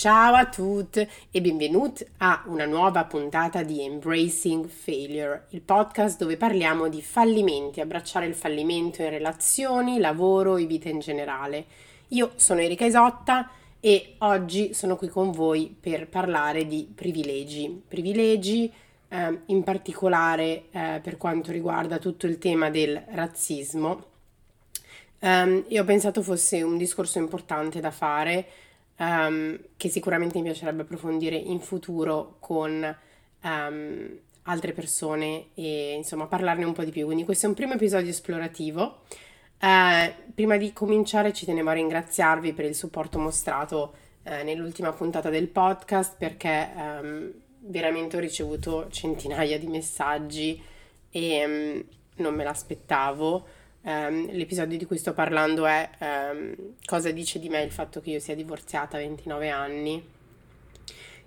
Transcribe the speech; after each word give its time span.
Ciao 0.00 0.32
a 0.32 0.46
tutti 0.46 1.06
e 1.30 1.40
benvenuti 1.42 2.06
a 2.20 2.42
una 2.46 2.64
nuova 2.64 3.04
puntata 3.04 3.62
di 3.62 3.82
Embracing 3.82 4.66
Failure, 4.66 5.44
il 5.50 5.60
podcast 5.60 6.18
dove 6.18 6.38
parliamo 6.38 6.88
di 6.88 7.02
fallimenti, 7.02 7.82
abbracciare 7.82 8.24
il 8.24 8.34
fallimento 8.34 9.02
in 9.02 9.10
relazioni, 9.10 9.98
lavoro 9.98 10.56
e 10.56 10.64
vita 10.64 10.88
in 10.88 11.00
generale. 11.00 11.66
Io 12.08 12.32
sono 12.36 12.62
Erika 12.62 12.86
Isotta 12.86 13.50
e 13.78 14.14
oggi 14.20 14.72
sono 14.72 14.96
qui 14.96 15.08
con 15.08 15.32
voi 15.32 15.76
per 15.78 16.08
parlare 16.08 16.66
di 16.66 16.90
privilegi. 16.94 17.82
Privilegi 17.86 18.72
eh, 19.06 19.40
in 19.44 19.62
particolare 19.62 20.62
eh, 20.70 21.00
per 21.02 21.18
quanto 21.18 21.52
riguarda 21.52 21.98
tutto 21.98 22.26
il 22.26 22.38
tema 22.38 22.70
del 22.70 23.04
razzismo. 23.06 24.04
Um, 25.22 25.64
e 25.68 25.78
ho 25.78 25.84
pensato 25.84 26.22
fosse 26.22 26.62
un 26.62 26.78
discorso 26.78 27.18
importante 27.18 27.80
da 27.80 27.90
fare 27.90 28.46
um, 29.00 29.58
che 29.76 29.88
sicuramente 29.88 30.38
mi 30.38 30.44
piacerebbe 30.44 30.82
approfondire 30.82 31.36
in 31.36 31.60
futuro 31.60 32.36
con 32.38 32.96
um, 33.42 34.18
altre 34.42 34.72
persone 34.72 35.46
e 35.54 35.94
insomma 35.96 36.26
parlarne 36.26 36.64
un 36.64 36.72
po' 36.72 36.84
di 36.84 36.90
più. 36.90 37.06
Quindi 37.06 37.24
questo 37.24 37.46
è 37.46 37.48
un 37.48 37.54
primo 37.54 37.74
episodio 37.74 38.10
esplorativo. 38.10 39.00
Uh, 39.60 40.32
prima 40.34 40.56
di 40.56 40.72
cominciare 40.72 41.32
ci 41.32 41.44
tenevo 41.44 41.68
a 41.68 41.74
ringraziarvi 41.74 42.52
per 42.52 42.64
il 42.64 42.74
supporto 42.74 43.18
mostrato 43.18 43.94
uh, 44.22 44.44
nell'ultima 44.44 44.92
puntata 44.92 45.28
del 45.28 45.48
podcast 45.48 46.16
perché 46.16 46.70
um, 46.74 47.32
veramente 47.60 48.16
ho 48.16 48.20
ricevuto 48.20 48.88
centinaia 48.90 49.58
di 49.58 49.66
messaggi 49.66 50.62
e 51.10 51.44
um, 51.44 51.84
non 52.16 52.34
me 52.34 52.44
l'aspettavo. 52.44 53.58
Um, 53.82 54.30
l'episodio 54.32 54.76
di 54.76 54.84
cui 54.84 54.98
sto 54.98 55.14
parlando 55.14 55.64
è 55.64 55.88
um, 56.00 56.54
cosa 56.84 57.10
dice 57.12 57.38
di 57.38 57.48
me 57.48 57.62
il 57.62 57.70
fatto 57.70 58.02
che 58.02 58.10
io 58.10 58.20
sia 58.20 58.34
divorziata 58.34 58.96
a 58.96 59.00
29 59.00 59.48
anni. 59.48 60.04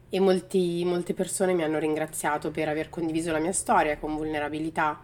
E 0.10 0.20
molti, 0.20 0.84
molte 0.86 1.16
persone 1.16 1.54
mi 1.54 1.64
hanno 1.64 1.80
ringraziato 1.80 2.52
per 2.52 2.70
aver 2.70 2.90
condiviso 2.90 3.32
la 3.32 3.40
mia 3.40 3.52
storia 3.52 3.98
con 3.98 4.16
vulnerabilità 4.16 5.02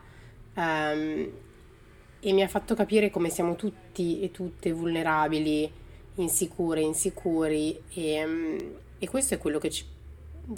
um, 0.54 1.32
e 2.20 2.34
mi 2.34 2.44
ha 2.44 2.48
fatto 2.48 2.76
capire 2.76 3.10
come 3.10 3.30
siamo 3.30 3.56
tutti 3.56 4.22
e 4.22 4.30
tutte 4.30 4.72
vulnerabili, 4.72 5.72
insicure, 6.16 6.82
insicuri 6.82 7.82
e, 7.92 8.74
e 9.00 9.10
questo 9.10 9.34
è 9.34 9.38
quello 9.40 9.58
che 9.58 9.72
ci 9.72 9.86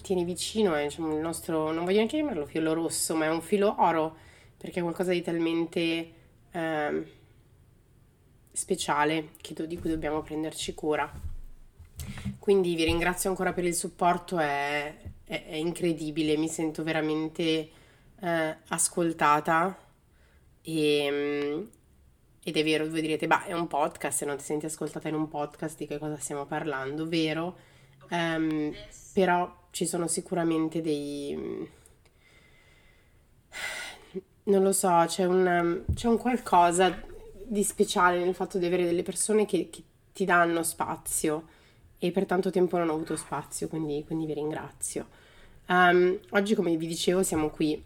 tiene 0.01 0.25
vicino, 0.25 0.73
è 0.73 0.83
diciamo, 0.83 1.13
il 1.13 1.21
nostro, 1.21 1.71
non 1.71 1.85
voglio 1.85 1.97
neanche 1.97 2.17
chiamarlo 2.17 2.45
filo 2.45 2.73
rosso, 2.73 3.15
ma 3.15 3.25
è 3.25 3.29
un 3.29 3.41
filo 3.41 3.75
oro 3.79 4.15
perché 4.57 4.79
è 4.79 4.83
qualcosa 4.83 5.11
di 5.11 5.21
talmente 5.21 6.19
eh, 6.51 7.03
speciale 8.51 9.29
do, 9.53 9.65
di 9.65 9.77
cui 9.77 9.89
dobbiamo 9.89 10.21
prenderci 10.21 10.73
cura. 10.73 11.11
Quindi 12.39 12.75
vi 12.75 12.83
ringrazio 12.83 13.29
ancora 13.29 13.53
per 13.53 13.65
il 13.65 13.75
supporto, 13.75 14.39
è, 14.39 14.95
è, 15.23 15.45
è 15.45 15.55
incredibile, 15.55 16.37
mi 16.37 16.47
sento 16.47 16.83
veramente 16.83 17.69
eh, 18.19 18.57
ascoltata 18.67 19.77
e, 20.61 21.09
mm, 21.11 21.63
ed 22.43 22.57
è 22.57 22.63
vero, 22.63 22.87
voi 22.89 23.01
direte, 23.01 23.27
beh, 23.27 23.45
è 23.45 23.53
un 23.53 23.67
podcast, 23.67 24.17
se 24.17 24.25
non 24.25 24.37
ti 24.37 24.43
senti 24.43 24.65
ascoltata 24.65 25.07
in 25.07 25.15
un 25.15 25.27
podcast 25.27 25.77
di 25.77 25.85
che 25.85 25.99
cosa 25.99 26.17
stiamo 26.17 26.45
parlando, 26.45 27.07
vero? 27.07 27.57
Um, 28.09 28.73
però 29.13 29.67
ci 29.71 29.85
sono 29.85 30.07
sicuramente 30.07 30.81
dei 30.81 31.69
non 34.43 34.63
lo 34.63 34.71
so, 34.71 35.03
c'è 35.07 35.25
un, 35.25 35.83
c'è 35.93 36.07
un 36.07 36.17
qualcosa 36.17 36.99
di 37.45 37.63
speciale 37.63 38.23
nel 38.23 38.33
fatto 38.33 38.57
di 38.57 38.65
avere 38.65 38.85
delle 38.85 39.03
persone 39.03 39.45
che, 39.45 39.69
che, 39.69 39.83
ti 40.13 40.25
danno 40.25 40.61
spazio 40.63 41.47
e 41.97 42.11
per 42.11 42.25
tanto 42.25 42.49
tempo 42.49 42.77
non 42.77 42.89
ho 42.89 42.93
avuto 42.93 43.15
spazio, 43.15 43.67
quindi, 43.67 44.03
quindi 44.05 44.25
vi 44.25 44.33
ringrazio. 44.33 45.07
Um, 45.67 46.19
oggi, 46.31 46.53
come 46.53 46.75
vi 46.75 46.87
dicevo, 46.87 47.23
siamo 47.23 47.49
qui 47.49 47.81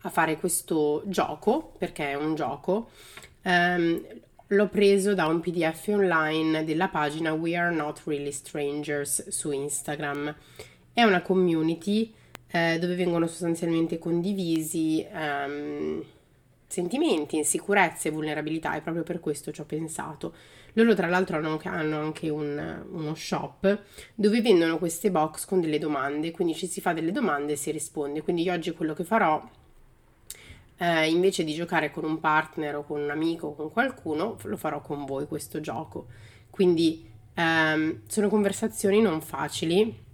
a 0.00 0.10
fare 0.10 0.36
questo 0.36 1.02
gioco, 1.06 1.72
perché 1.78 2.10
è 2.10 2.14
un 2.14 2.34
gioco. 2.36 2.90
Um, 3.42 4.00
l'ho 4.48 4.68
preso 4.68 5.14
da 5.14 5.26
un 5.26 5.40
PDF 5.40 5.88
online 5.88 6.64
della 6.64 6.88
pagina 6.88 7.32
We 7.32 7.56
Are 7.56 7.74
Not 7.74 8.02
Really 8.04 8.30
Strangers 8.30 9.28
su 9.28 9.50
Instagram. 9.50 10.34
È 10.92 11.02
una 11.02 11.22
community 11.22 12.14
eh, 12.56 12.78
dove 12.78 12.94
vengono 12.94 13.26
sostanzialmente 13.26 13.98
condivisi 13.98 15.04
ehm, 15.12 16.02
sentimenti, 16.66 17.36
insicurezze, 17.36 18.10
vulnerabilità 18.10 18.74
e 18.74 18.80
proprio 18.80 19.02
per 19.02 19.20
questo 19.20 19.52
ci 19.52 19.60
ho 19.60 19.64
pensato. 19.64 20.34
Loro 20.72 20.94
tra 20.94 21.06
l'altro 21.06 21.36
hanno, 21.36 21.60
hanno 21.64 21.98
anche 21.98 22.28
un, 22.28 22.84
uno 22.90 23.14
shop 23.14 23.82
dove 24.14 24.40
vendono 24.40 24.78
queste 24.78 25.10
box 25.10 25.44
con 25.44 25.60
delle 25.60 25.78
domande, 25.78 26.30
quindi 26.30 26.54
ci 26.54 26.66
si 26.66 26.80
fa 26.80 26.92
delle 26.92 27.12
domande 27.12 27.52
e 27.52 27.56
si 27.56 27.70
risponde. 27.70 28.22
Quindi 28.22 28.48
oggi 28.48 28.72
quello 28.72 28.94
che 28.94 29.04
farò 29.04 29.42
eh, 30.78 31.10
invece 31.10 31.44
di 31.44 31.54
giocare 31.54 31.90
con 31.90 32.04
un 32.04 32.20
partner 32.20 32.76
o 32.76 32.84
con 32.84 33.00
un 33.00 33.10
amico 33.10 33.48
o 33.48 33.54
con 33.54 33.70
qualcuno, 33.70 34.36
lo 34.42 34.56
farò 34.56 34.80
con 34.80 35.04
voi 35.04 35.26
questo 35.26 35.60
gioco. 35.60 36.06
Quindi 36.50 37.06
ehm, 37.34 38.02
sono 38.06 38.28
conversazioni 38.28 39.00
non 39.00 39.20
facili, 39.20 40.04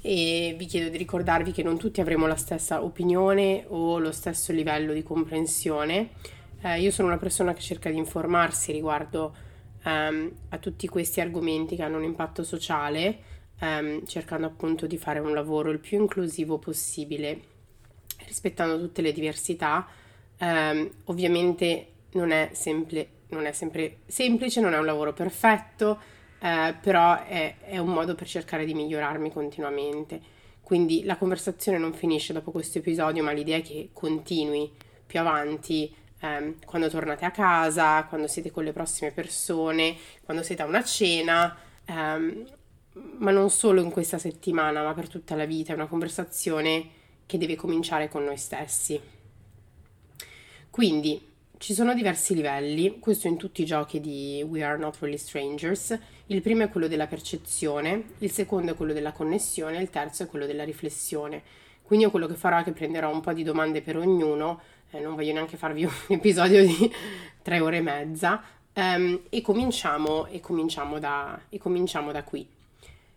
e 0.00 0.54
vi 0.56 0.66
chiedo 0.66 0.88
di 0.90 0.96
ricordarvi 0.96 1.50
che 1.50 1.62
non 1.62 1.76
tutti 1.76 2.00
avremo 2.00 2.26
la 2.26 2.36
stessa 2.36 2.82
opinione 2.82 3.64
o 3.68 3.98
lo 3.98 4.12
stesso 4.12 4.52
livello 4.52 4.92
di 4.92 5.02
comprensione. 5.02 6.10
Eh, 6.62 6.80
io 6.80 6.90
sono 6.90 7.08
una 7.08 7.18
persona 7.18 7.52
che 7.52 7.60
cerca 7.60 7.90
di 7.90 7.96
informarsi 7.96 8.72
riguardo 8.72 9.34
um, 9.84 10.30
a 10.50 10.58
tutti 10.58 10.86
questi 10.86 11.20
argomenti 11.20 11.76
che 11.76 11.82
hanno 11.82 11.96
un 11.96 12.04
impatto 12.04 12.44
sociale, 12.44 13.18
um, 13.60 14.06
cercando 14.06 14.46
appunto 14.46 14.86
di 14.86 14.98
fare 14.98 15.18
un 15.18 15.34
lavoro 15.34 15.70
il 15.70 15.78
più 15.80 16.00
inclusivo 16.00 16.58
possibile, 16.58 17.40
rispettando 18.24 18.78
tutte 18.78 19.02
le 19.02 19.12
diversità. 19.12 19.86
Um, 20.38 20.88
ovviamente 21.04 21.86
non 22.12 22.30
è, 22.30 22.50
semple, 22.52 23.08
non 23.30 23.46
è 23.46 23.52
sempre 23.52 23.98
semplice, 24.06 24.60
non 24.60 24.74
è 24.74 24.78
un 24.78 24.86
lavoro 24.86 25.12
perfetto 25.12 26.16
eh, 26.40 26.74
però 26.80 27.24
è, 27.24 27.56
è, 27.60 27.78
un 27.78 27.88
modo 27.88 28.14
per 28.14 28.26
cercare 28.26 28.64
di 28.64 28.74
migliorarmi 28.74 29.32
continuamente. 29.32 30.20
Quindi 30.62 31.04
la 31.04 31.16
conversazione 31.16 31.78
non 31.78 31.94
finisce 31.94 32.32
dopo 32.32 32.50
questo 32.50 32.78
episodio, 32.78 33.22
ma 33.22 33.32
l'idea 33.32 33.56
è 33.56 33.62
che 33.62 33.90
continui 33.92 34.70
più 35.06 35.18
avanti 35.18 35.92
ehm, 36.20 36.56
quando 36.64 36.88
tornate 36.88 37.24
a 37.24 37.30
casa, 37.30 38.04
quando 38.04 38.26
siete 38.26 38.50
con 38.50 38.64
le 38.64 38.72
prossime 38.72 39.10
persone, 39.10 39.96
quando 40.24 40.42
siete 40.42 40.62
a 40.62 40.66
una 40.66 40.84
cena, 40.84 41.56
ehm, 41.86 42.46
ma 43.18 43.30
non 43.30 43.50
solo 43.50 43.80
in 43.80 43.90
questa 43.90 44.18
settimana, 44.18 44.82
ma 44.82 44.92
per 44.94 45.08
tutta 45.08 45.34
la 45.34 45.44
vita. 45.46 45.72
È 45.72 45.74
una 45.74 45.86
conversazione 45.86 46.90
che 47.26 47.38
deve 47.38 47.56
cominciare 47.56 48.08
con 48.08 48.24
noi 48.24 48.36
stessi. 48.36 49.00
Quindi 50.70 51.27
ci 51.58 51.74
sono 51.74 51.92
diversi 51.92 52.36
livelli, 52.36 53.00
questo 53.00 53.26
in 53.26 53.36
tutti 53.36 53.62
i 53.62 53.64
giochi 53.64 54.00
di 54.00 54.44
We 54.48 54.62
Are 54.62 54.78
Not 54.78 54.98
Really 55.00 55.18
Strangers. 55.18 55.98
Il 56.26 56.40
primo 56.40 56.62
è 56.62 56.68
quello 56.68 56.86
della 56.86 57.08
percezione, 57.08 58.10
il 58.18 58.30
secondo 58.30 58.72
è 58.72 58.74
quello 58.76 58.92
della 58.92 59.10
connessione, 59.10 59.80
il 59.80 59.90
terzo 59.90 60.22
è 60.22 60.26
quello 60.26 60.46
della 60.46 60.62
riflessione. 60.62 61.42
Quindi 61.82 62.04
io 62.04 62.12
quello 62.12 62.28
che 62.28 62.34
farò 62.34 62.58
è 62.58 62.62
che 62.62 62.70
prenderò 62.70 63.12
un 63.12 63.20
po' 63.20 63.32
di 63.32 63.42
domande 63.42 63.82
per 63.82 63.96
ognuno, 63.96 64.60
eh, 64.90 65.00
non 65.00 65.16
voglio 65.16 65.32
neanche 65.32 65.56
farvi 65.56 65.82
un 65.84 65.92
episodio 66.08 66.64
di 66.64 66.92
tre 67.42 67.58
ore 67.58 67.78
e 67.78 67.82
mezza, 67.82 68.40
um, 68.74 69.22
e, 69.28 69.40
cominciamo, 69.40 70.26
e, 70.26 70.38
cominciamo 70.38 71.00
da, 71.00 71.40
e 71.48 71.58
cominciamo 71.58 72.12
da 72.12 72.22
qui. 72.22 72.46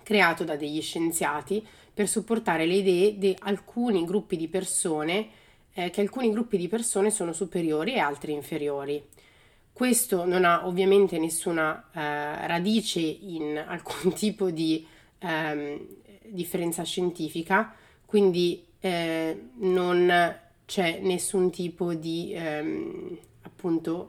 creato 0.04 0.44
da 0.44 0.56
degli 0.56 0.81
scienziati 0.81 1.65
per 1.94 2.07
supportare 2.07 2.65
le 2.65 2.75
idee 2.75 3.18
di 3.18 3.36
alcuni 3.39 4.06
gruppi 4.06 4.38
di 4.38 4.47
persone, 4.47 5.27
eh, 5.74 5.89
che 5.89 6.01
alcuni 6.01 6.31
gruppi 6.31 6.57
di 6.57 6.68
persone 6.68 7.09
sono 7.09 7.33
superiori 7.33 7.94
e 7.94 8.00
altri 8.00 8.33
inferiori. 8.33 9.04
Questo 9.81 10.25
non 10.25 10.45
ha 10.45 10.68
ovviamente 10.68 11.18
nessuna 11.18 11.89
eh, 11.92 12.45
radice 12.45 13.00
in 13.00 13.57
alcun 13.68 14.13
tipo 14.13 14.51
di 14.51 14.86
ehm, 15.18 15.88
differenza 16.28 16.83
scientifica, 16.83 17.74
quindi 18.06 18.63
eh, 18.80 19.50
non 19.56 20.38
c'è 20.68 21.00
nessun 21.00 21.50
tipo 21.50 21.95
di 21.95 22.31
ehm, 22.31 23.18
appunto 23.42 24.07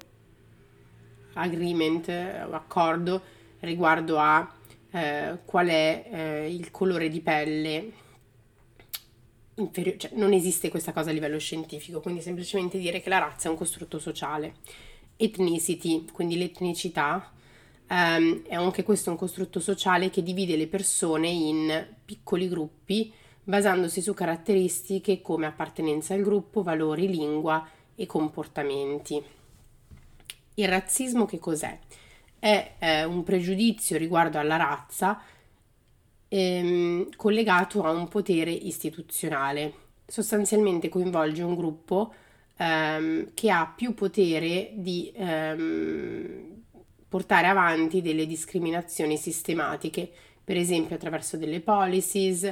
agreement 1.33 2.07
o 2.07 2.53
accordo 2.53 3.23
riguardo 3.61 4.19
a 4.19 4.55
eh, 4.91 5.39
qual 5.43 5.69
è 5.69 6.07
eh, 6.13 6.55
il 6.55 6.71
colore 6.71 7.09
di 7.09 7.23
pelle 7.23 7.93
inferiore, 9.55 9.99
cioè 9.99 10.11
non 10.17 10.35
esiste 10.35 10.69
questa 10.69 10.93
cosa 10.93 11.09
a 11.09 11.15
livello 11.15 11.39
scientifico, 11.39 12.01
quindi 12.01 12.21
semplicemente 12.21 12.77
dire 12.77 13.01
che 13.01 13.09
la 13.09 13.21
razza 13.21 13.49
è 13.49 13.51
un 13.51 13.57
costrutto 13.57 13.99
sociale. 13.99 14.57
Ethnicity, 15.23 16.07
quindi 16.13 16.37
l'etnicità, 16.37 17.31
ehm, 17.87 18.43
è 18.43 18.55
anche 18.55 18.83
questo 18.83 19.11
un 19.11 19.17
costrutto 19.17 19.61
sociale 19.61 20.11
che 20.11 20.23
divide 20.23 20.57
le 20.57 20.67
persone 20.67 21.29
in 21.29 21.87
piccoli 22.05 22.49
gruppi 22.49 23.13
basandosi 23.45 24.01
su 24.01 24.15
caratteristiche 24.15 25.21
come 25.21 25.47
appartenenza 25.47 26.15
al 26.15 26.23
gruppo, 26.23 26.63
valori, 26.63 27.09
lingua 27.09 27.65
e 27.95 28.07
comportamenti. 28.07 29.23
Il 30.55 30.69
razzismo 30.69 31.25
che 31.25 31.39
cos'è? 31.39 31.79
È 32.39 32.75
eh, 32.79 33.05
un 33.05 33.23
pregiudizio 33.23 33.97
riguardo 33.97 34.39
alla 34.39 34.57
razza 34.57 35.23
ehm, 36.27 37.15
collegato 37.15 37.85
a 37.85 37.91
un 37.93 38.09
potere 38.09 38.51
istituzionale. 38.51 39.75
Sostanzialmente 40.05 40.89
coinvolge 40.89 41.43
un 41.43 41.55
gruppo 41.55 42.13
ehm, 42.63 43.31
che 43.35 43.51
ha 43.51 43.73
più 43.75 43.95
potere 43.95 44.71
di 44.75 45.13
ehm, 45.15 46.63
portare 47.09 47.49
avanti 47.49 48.01
delle 48.01 48.27
discriminazioni 48.27 49.17
sistematiche, 49.17 50.11
per 50.45 50.57
esempio 50.57 50.97
attraverso 50.97 51.37
delle 51.37 51.61
policies, 51.61 52.45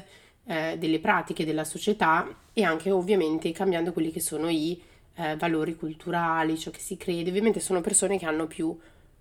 eh, 0.45 0.77
delle 0.79 0.99
pratiche 0.99 1.45
della 1.45 1.65
società 1.65 2.27
e 2.53 2.63
anche 2.65 2.91
ovviamente 2.91 3.53
cambiando 3.53 3.93
quelli 3.93 4.11
che 4.11 4.21
sono 4.21 4.49
i 4.49 4.81
eh, 5.15 5.37
valori 5.37 5.77
culturali, 5.77 6.59
ciò 6.59 6.71
che 6.71 6.81
si 6.81 6.97
crede. 6.97 7.31
Ovviamente 7.31 7.61
sono 7.61 7.81
persone 7.81 8.19
che 8.19 8.27
hanno 8.27 8.47
più 8.47 8.77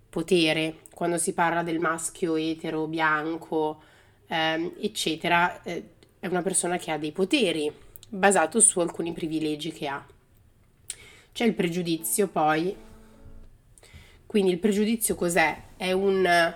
potere 0.08 0.80
quando 0.92 1.18
si 1.18 1.32
parla 1.32 1.62
del 1.62 1.78
maschio 1.78 2.34
etero, 2.36 2.86
bianco, 2.86 3.80
ehm, 4.26 4.72
eccetera. 4.80 5.62
Eh, 5.62 5.84
è 6.18 6.26
una 6.26 6.42
persona 6.42 6.76
che 6.76 6.90
ha 6.90 6.98
dei 6.98 7.12
poteri 7.12 7.72
basato 8.08 8.60
su 8.60 8.80
alcuni 8.80 9.12
privilegi 9.12 9.72
che 9.72 9.86
ha. 9.86 10.04
C'è 11.40 11.46
il 11.46 11.54
pregiudizio 11.54 12.28
poi. 12.28 12.76
Quindi 14.26 14.50
il 14.50 14.58
pregiudizio 14.58 15.14
cos'è? 15.14 15.68
È 15.74 15.90
un 15.90 16.54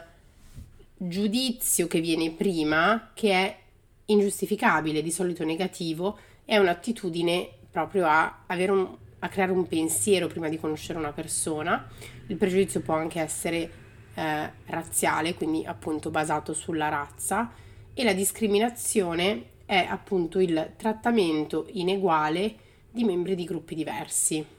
giudizio 0.99 1.87
che 1.87 2.03
viene 2.03 2.33
prima 2.33 3.13
che 3.15 3.33
è 3.33 3.59
ingiustificabile, 4.05 5.01
di 5.01 5.11
solito 5.11 5.43
negativo, 5.43 6.19
è 6.45 6.59
un'attitudine 6.59 7.49
proprio 7.71 8.05
a, 8.05 8.45
un, 8.47 8.95
a 9.21 9.29
creare 9.31 9.53
un 9.53 9.67
pensiero 9.67 10.27
prima 10.27 10.51
di 10.51 10.61
conoscere 10.61 10.99
una 10.99 11.13
persona. 11.13 11.89
Il 12.27 12.37
pregiudizio 12.37 12.83
può 12.83 12.93
anche 12.93 13.21
essere 13.21 13.71
eh, 14.13 14.53
razziale, 14.67 15.33
quindi 15.33 15.65
appunto 15.65 16.11
basato 16.11 16.53
sulla 16.53 16.91
razza, 16.91 17.55
e 17.95 18.05
la 18.05 18.13
discriminazione 18.13 19.45
è 19.65 19.87
appunto 19.89 20.41
il 20.41 20.75
trattamento 20.77 21.69
ineguale 21.71 22.57
di 22.91 23.03
membri 23.03 23.35
di 23.35 23.45
gruppi 23.45 23.75
diversi. 23.75 24.54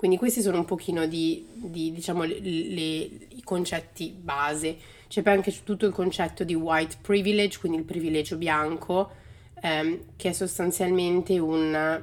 Quindi 0.00 0.16
questi 0.16 0.40
sono 0.40 0.56
un 0.56 0.64
pochino 0.64 1.04
di, 1.04 1.44
di 1.52 1.92
diciamo, 1.92 2.22
le, 2.22 2.40
le, 2.40 2.80
i 2.80 3.42
concetti 3.44 4.10
base. 4.18 4.74
C'è 5.06 5.20
poi 5.20 5.34
anche 5.34 5.54
tutto 5.62 5.84
il 5.84 5.92
concetto 5.92 6.42
di 6.42 6.54
white 6.54 6.96
privilege, 7.02 7.58
quindi 7.58 7.76
il 7.76 7.84
privilegio 7.84 8.38
bianco, 8.38 9.10
ehm, 9.60 9.98
che 10.16 10.30
è 10.30 10.32
sostanzialmente 10.32 11.38
un, 11.38 12.02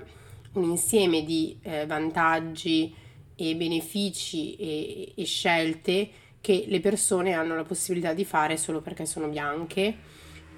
un 0.52 0.64
insieme 0.64 1.24
di 1.24 1.58
eh, 1.64 1.88
vantaggi 1.88 2.94
e 3.36 3.56
benefici 3.56 4.56
e, 4.58 5.14
e, 5.16 5.26
scelte 5.26 6.08
che 6.40 6.66
le 6.68 6.80
persone 6.80 7.34
hanno 7.34 7.56
la 7.56 7.64
possibilità 7.64 8.14
di 8.14 8.26
fare 8.26 8.58
solo 8.58 8.80
perché 8.80 9.08
sono 9.08 9.28
bianche 9.28 9.98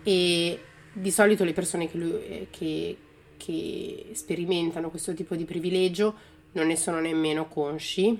e 0.04 0.60
di 0.92 1.12
solito 1.12 1.46
le 1.46 1.54
persone 1.54 1.90
che, 1.90 2.48
che, 2.52 2.98
che 3.38 4.10
sperimentano 4.12 4.90
questo 4.90 5.14
tipo 5.14 5.38
di 5.38 5.46
privilegio 5.46 6.38
non 6.54 6.68
ne 6.68 6.76
sono 6.76 7.00
nemmeno 7.00 7.48
consci. 7.48 8.18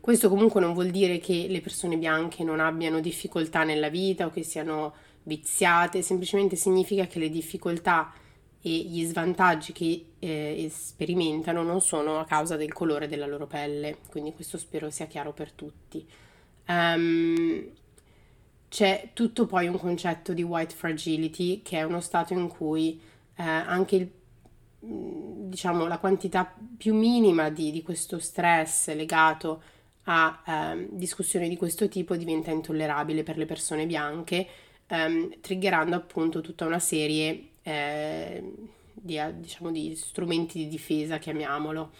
Questo 0.00 0.28
comunque 0.28 0.60
non 0.60 0.74
vuol 0.74 0.90
dire 0.90 1.18
che 1.18 1.46
le 1.48 1.60
persone 1.60 1.96
bianche 1.96 2.44
non 2.44 2.60
abbiano 2.60 3.00
difficoltà 3.00 3.64
nella 3.64 3.88
vita 3.88 4.26
o 4.26 4.30
che 4.30 4.42
siano 4.42 4.92
viziate, 5.22 6.02
semplicemente 6.02 6.56
significa 6.56 7.06
che 7.06 7.18
le 7.18 7.30
difficoltà 7.30 8.12
e 8.60 8.70
gli 8.70 9.04
svantaggi 9.04 9.72
che 9.72 10.06
eh, 10.18 10.70
sperimentano 10.70 11.62
non 11.62 11.80
sono 11.80 12.18
a 12.18 12.24
causa 12.24 12.56
del 12.56 12.72
colore 12.72 13.08
della 13.08 13.26
loro 13.26 13.46
pelle, 13.46 13.98
quindi 14.10 14.32
questo 14.32 14.58
spero 14.58 14.90
sia 14.90 15.06
chiaro 15.06 15.32
per 15.32 15.52
tutti. 15.52 16.06
Um, 16.66 17.66
c'è 18.68 19.10
tutto 19.12 19.46
poi 19.46 19.68
un 19.68 19.78
concetto 19.78 20.32
di 20.32 20.42
white 20.42 20.74
fragility, 20.74 21.62
che 21.62 21.78
è 21.78 21.82
uno 21.82 22.00
stato 22.00 22.32
in 22.32 22.48
cui 22.48 23.00
eh, 23.36 23.42
anche 23.42 23.96
il 23.96 24.10
diciamo, 24.84 25.86
la 25.86 25.98
quantità 25.98 26.52
più 26.76 26.94
minima 26.94 27.48
di, 27.50 27.70
di 27.70 27.82
questo 27.82 28.18
stress 28.18 28.92
legato 28.94 29.62
a 30.04 30.42
eh, 30.46 30.88
discussioni 30.90 31.48
di 31.48 31.56
questo 31.56 31.88
tipo 31.88 32.16
diventa 32.16 32.50
intollerabile 32.50 33.22
per 33.22 33.38
le 33.38 33.46
persone 33.46 33.86
bianche, 33.86 34.46
ehm, 34.86 35.40
triggerando 35.40 35.96
appunto 35.96 36.40
tutta 36.40 36.66
una 36.66 36.78
serie 36.78 37.48
eh, 37.62 38.52
di, 38.92 39.18
diciamo, 39.34 39.70
di 39.70 39.94
strumenti 39.96 40.58
di 40.58 40.68
difesa, 40.68 41.18
chiamiamolo. 41.18 41.90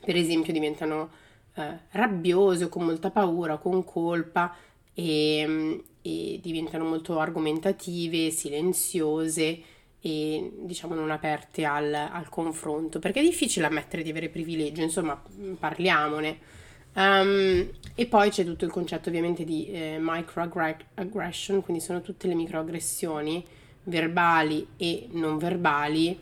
Per 0.00 0.16
esempio 0.16 0.52
diventano 0.52 1.10
eh, 1.54 1.78
rabbiose 1.90 2.64
o 2.64 2.68
con 2.68 2.84
molta 2.84 3.10
paura 3.10 3.58
con 3.58 3.84
colpa 3.84 4.56
e, 4.94 5.82
e 6.00 6.40
diventano 6.42 6.84
molto 6.84 7.18
argomentative, 7.18 8.30
silenziose 8.30 9.71
e 10.04 10.52
diciamo 10.58 10.94
non 10.94 11.12
aperte 11.12 11.64
al, 11.64 11.94
al, 11.94 12.28
confronto 12.28 12.98
perché 12.98 13.20
è 13.20 13.22
difficile 13.22 13.66
ammettere 13.66 14.02
di 14.02 14.10
avere 14.10 14.28
privilegio 14.28 14.82
insomma 14.82 15.20
parliamone. 15.58 16.60
Um, 16.94 17.70
e 17.94 18.06
poi 18.06 18.28
c'è 18.28 18.44
tutto 18.44 18.66
il 18.66 18.70
concetto 18.70 19.08
ovviamente 19.08 19.44
di 19.44 19.66
eh, 19.68 19.96
microaggression 19.98 21.62
quindi 21.62 21.82
sono 21.82 22.02
tutte 22.02 22.26
le 22.26 22.34
microaggressioni 22.34 23.42
verbali 23.84 24.66
e 24.76 25.08
non 25.12 25.38
verbali 25.38 26.18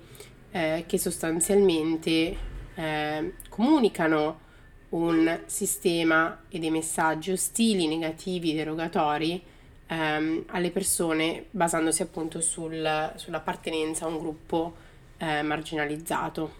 eh, 0.52 0.84
che 0.86 0.96
sostanzialmente 0.96 2.36
eh, 2.76 3.34
comunicano 3.48 4.48
un 4.90 5.40
sistema 5.46 6.42
e 6.48 6.60
dei 6.60 6.70
messaggi 6.70 7.32
ostili, 7.32 7.88
negativi, 7.88 8.54
derogatori 8.54 9.42
ehm, 9.90 10.44
alle 10.46 10.70
persone 10.70 11.46
basandosi 11.50 12.02
appunto 12.02 12.40
sul, 12.40 13.12
sull'appartenenza 13.16 14.04
a 14.04 14.08
un 14.08 14.18
gruppo 14.18 14.74
eh, 15.18 15.42
marginalizzato. 15.42 16.58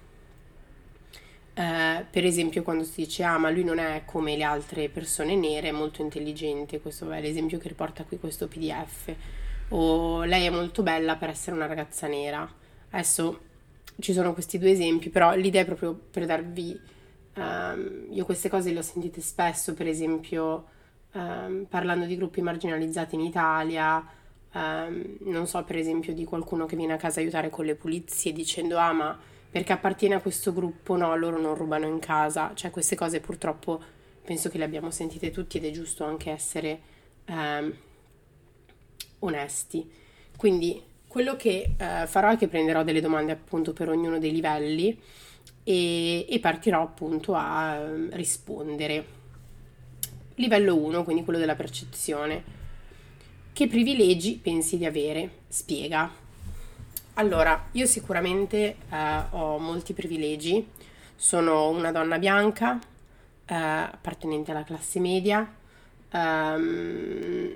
Eh, 1.54 2.04
per 2.08 2.24
esempio 2.24 2.62
quando 2.62 2.84
si 2.84 3.02
dice 3.02 3.22
ah 3.24 3.36
ma 3.36 3.50
lui 3.50 3.64
non 3.64 3.78
è 3.78 4.02
come 4.04 4.36
le 4.36 4.44
altre 4.44 4.88
persone 4.88 5.36
nere, 5.36 5.68
è 5.68 5.72
molto 5.72 6.02
intelligente, 6.02 6.80
questo 6.80 7.10
è 7.10 7.20
l'esempio 7.20 7.58
che 7.58 7.68
riporta 7.68 8.04
qui 8.04 8.18
questo 8.18 8.48
pdf, 8.48 9.14
o 9.68 10.24
lei 10.24 10.46
è 10.46 10.50
molto 10.50 10.82
bella 10.82 11.16
per 11.16 11.30
essere 11.30 11.56
una 11.56 11.66
ragazza 11.66 12.06
nera. 12.06 12.48
Adesso 12.90 13.40
ci 14.00 14.12
sono 14.12 14.32
questi 14.32 14.58
due 14.58 14.70
esempi, 14.70 15.10
però 15.10 15.34
l'idea 15.34 15.62
è 15.62 15.66
proprio 15.66 15.94
per 15.94 16.26
darvi... 16.26 16.98
Um, 17.32 18.06
io 18.10 18.24
queste 18.24 18.48
cose 18.48 18.72
le 18.72 18.80
ho 18.80 18.82
sentite 18.82 19.20
spesso, 19.20 19.72
per 19.72 19.86
esempio 19.86 20.64
ehm, 21.12 21.66
parlando 21.68 22.06
di 22.06 22.16
gruppi 22.16 22.42
marginalizzati 22.42 23.14
in 23.14 23.20
Italia, 23.22 24.04
ehm, 24.52 25.16
non 25.20 25.46
so 25.46 25.62
per 25.64 25.76
esempio 25.76 26.12
di 26.14 26.24
qualcuno 26.24 26.66
che 26.66 26.76
viene 26.76 26.92
a 26.94 26.96
casa 26.96 27.20
aiutare 27.20 27.50
con 27.50 27.64
le 27.64 27.74
pulizie 27.74 28.32
dicendo 28.32 28.78
ah 28.78 28.92
ma 28.92 29.18
perché 29.50 29.72
appartiene 29.72 30.14
a 30.14 30.20
questo 30.20 30.52
gruppo 30.52 30.96
no, 30.96 31.14
loro 31.16 31.38
non 31.38 31.54
rubano 31.54 31.86
in 31.86 31.98
casa, 31.98 32.52
cioè 32.54 32.70
queste 32.70 32.94
cose 32.94 33.20
purtroppo 33.20 33.80
penso 34.24 34.48
che 34.48 34.58
le 34.58 34.64
abbiamo 34.64 34.90
sentite 34.90 35.30
tutti 35.30 35.56
ed 35.56 35.64
è 35.64 35.70
giusto 35.70 36.04
anche 36.04 36.30
essere 36.30 36.80
ehm, 37.24 37.74
onesti. 39.20 39.90
Quindi 40.36 40.80
quello 41.06 41.34
che 41.34 41.74
eh, 41.76 42.06
farò 42.06 42.30
è 42.30 42.36
che 42.36 42.46
prenderò 42.46 42.84
delle 42.84 43.00
domande 43.00 43.32
appunto 43.32 43.72
per 43.72 43.88
ognuno 43.88 44.20
dei 44.20 44.30
livelli 44.30 44.96
e, 45.64 46.38
partirò 46.40 46.82
appunto 46.82 47.34
a 47.34 47.84
rispondere. 48.10 49.18
Livello 50.40 50.74
1, 50.74 51.04
quindi 51.04 51.22
quello 51.22 51.38
della 51.38 51.54
percezione. 51.54 52.42
Che 53.52 53.66
privilegi 53.68 54.40
pensi 54.42 54.78
di 54.78 54.86
avere? 54.86 55.30
Spiega. 55.48 56.10
Allora, 57.14 57.66
io 57.72 57.84
sicuramente 57.84 58.76
eh, 58.88 59.22
ho 59.30 59.58
molti 59.58 59.92
privilegi. 59.92 60.66
Sono 61.14 61.68
una 61.68 61.92
donna 61.92 62.18
bianca, 62.18 62.78
eh, 63.44 63.54
appartenente 63.54 64.50
alla 64.50 64.64
classe 64.64 64.98
media. 64.98 65.58
Um, 66.12 67.54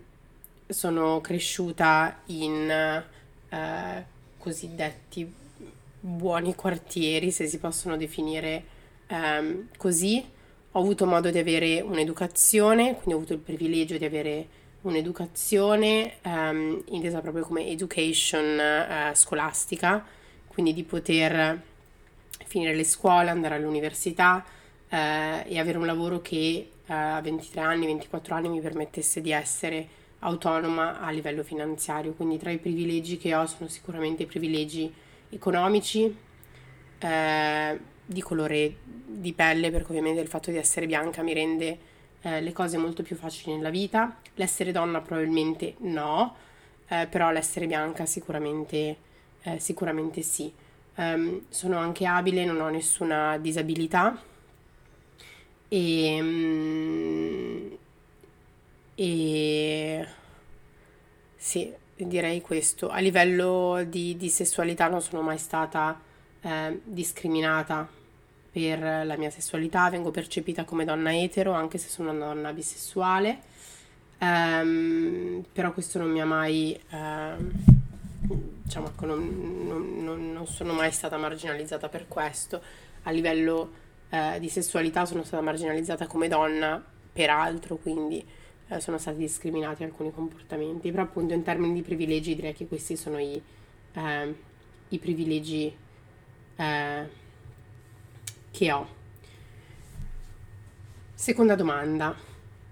sono 0.69 1.21
cresciuta 1.23 2.21
in 2.27 2.71
eh, 3.49 4.07
cosiddetti 4.37 5.33
buoni 6.01 6.55
quartieri, 6.55 7.31
se 7.31 7.47
si 7.47 7.59
possono 7.59 7.97
definire 7.97 8.65
um, 9.09 9.69
così. 9.79 10.33
Ho 10.77 10.81
avuto 10.81 11.07
modo 11.07 11.31
di 11.31 11.39
avere 11.39 11.81
un'educazione, 11.83 12.95
quindi 12.95 13.13
ho 13.13 13.17
avuto 13.19 13.33
il 13.33 13.39
privilegio 13.39 13.97
di 13.97 14.05
avere 14.05 14.49
un'educazione 14.81 16.15
um, 16.25 16.83
intesa 16.87 17.21
proprio 17.21 17.45
come 17.45 17.69
education 17.69 18.59
uh, 18.59 19.15
scolastica, 19.15 20.05
quindi 20.49 20.73
di 20.73 20.83
poter 20.83 21.63
finire 22.45 22.75
le 22.75 22.83
scuole, 22.83 23.31
andare 23.31 23.55
all'università 23.55 24.45
uh, 24.45 24.95
e 25.47 25.61
avere 25.61 25.79
un 25.79 25.87
lavoro 25.87 26.21
che 26.21 26.71
uh, 26.87 26.93
a 26.93 27.21
23 27.21 27.61
anni, 27.61 27.87
24 27.87 28.35
anni 28.35 28.49
mi 28.49 28.61
permettesse 28.61 29.21
di 29.21 29.31
essere 29.31 29.87
autonoma 30.19 30.99
a 30.99 31.11
livello 31.11 31.45
finanziario. 31.45 32.15
Quindi 32.15 32.37
tra 32.37 32.51
i 32.51 32.59
privilegi 32.59 33.17
che 33.17 33.33
ho 33.33 33.47
sono 33.47 33.69
sicuramente 33.69 34.25
i 34.25 34.27
privilegi 34.27 34.93
economici, 35.31 36.13
eh, 36.99 37.79
di 38.05 38.21
colore 38.23 38.77
di 39.07 39.33
pelle, 39.33 39.71
perché 39.71 39.89
ovviamente 39.89 40.21
il 40.21 40.29
fatto 40.29 40.51
di 40.51 40.57
essere 40.57 40.87
bianca 40.87 41.23
mi 41.23 41.33
rende 41.33 41.79
eh, 42.23 42.41
le 42.41 42.53
cose 42.53 42.77
molto 42.77 43.03
più 43.03 43.17
facili 43.17 43.55
nella 43.55 43.71
vita. 43.71 44.19
L'essere 44.35 44.73
donna 44.73 45.01
probabilmente 45.01 45.75
no, 45.79 46.37
eh, 46.89 47.07
però 47.09 47.31
l'essere 47.31 47.67
bianca 47.67 48.07
sicuramente, 48.07 48.97
eh, 49.43 49.59
sicuramente 49.59 50.23
sì. 50.23 50.53
Um, 50.97 51.47
sono 51.49 51.77
anche 51.79 52.07
abile, 52.07 52.45
non 52.45 52.61
ho 52.61 52.69
nessuna 52.69 53.37
disabilità 53.39 54.17
e, 55.67 56.19
um, 56.21 57.77
e 58.95 60.07
sì, 61.35 61.73
direi 61.97 62.41
questo. 62.41 62.91
A 62.91 63.01
livello 63.01 63.85
di, 63.89 64.17
di 64.17 64.29
sessualità 64.29 64.87
non 64.87 65.03
sono 65.03 65.21
mai 65.21 65.39
stata 65.39 66.01
eh, 66.45 66.81
discriminata 66.85 67.89
per 68.55 68.79
la 68.79 69.17
mia 69.17 69.31
sessualità, 69.31 69.91
vengo 69.91 70.13
percepita 70.13 70.65
come 70.65 70.85
donna 70.85 71.13
etero 71.13 71.51
anche 71.51 71.77
se 71.77 71.89
sono 71.89 72.13
una 72.13 72.27
donna 72.27 72.53
bisessuale, 72.53 73.41
um, 74.21 75.43
però 75.53 75.73
questo 75.73 75.99
non 75.99 76.11
mi 76.11 76.21
ha 76.21 76.25
mai, 76.25 76.79
uh, 76.91 77.43
diciamo, 78.63 78.89
ecco, 78.89 79.07
non, 79.07 79.67
non, 79.67 80.33
non, 80.33 80.47
sono 80.47 80.73
mai 80.73 80.93
stata 80.93 81.17
marginalizzata 81.17 81.89
per 81.89 82.07
questo. 82.07 82.63
A 83.03 83.11
livello 83.11 83.73
uh, 84.11 84.39
di 84.39 84.49
sessualità 84.49 85.05
sono 85.05 85.25
stata 85.25 85.43
marginalizzata 85.43 86.07
come 86.07 86.29
donna 86.29 86.81
per 87.13 87.31
altro, 87.31 87.75
quindi 87.75 88.25
uh, 88.69 88.79
sono 88.79 88.99
stati 88.99 89.17
discriminati 89.17 89.83
alcuni 89.83 90.13
comportamenti, 90.13 90.93
però 90.93 91.03
appunto 91.03 91.35
in 91.35 91.43
termini 91.43 91.73
di 91.73 91.83
privilegi 91.83 92.37
direi 92.37 92.53
che 92.53 92.69
questi 92.69 92.97
sono 92.97 93.19
i, 93.19 93.43
ehm, 93.95 94.35
i 94.91 94.99
privilegi 94.99 95.83
eh, 96.57 97.09
che 98.51 98.73
ho. 98.73 98.87
Seconda 101.15 101.55
domanda, 101.55 102.15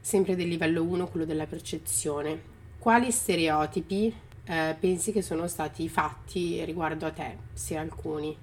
sempre 0.00 0.36
del 0.36 0.48
livello 0.48 0.82
1, 0.82 1.06
quello 1.08 1.24
della 1.24 1.46
percezione. 1.46 2.50
Quali 2.78 3.10
stereotipi 3.10 4.14
eh, 4.44 4.76
pensi 4.78 5.12
che 5.12 5.22
sono 5.22 5.46
stati 5.46 5.88
fatti 5.88 6.64
riguardo 6.64 7.06
a 7.06 7.10
te, 7.12 7.36
se 7.52 7.76
alcuni? 7.76 8.36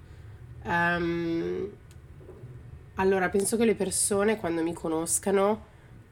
Um, 0.63 1.69
allora, 2.96 3.29
penso 3.29 3.55
che 3.58 3.65
le 3.65 3.75
persone 3.75 4.38
quando 4.38 4.63
mi 4.63 4.74
conoscano 4.74 5.65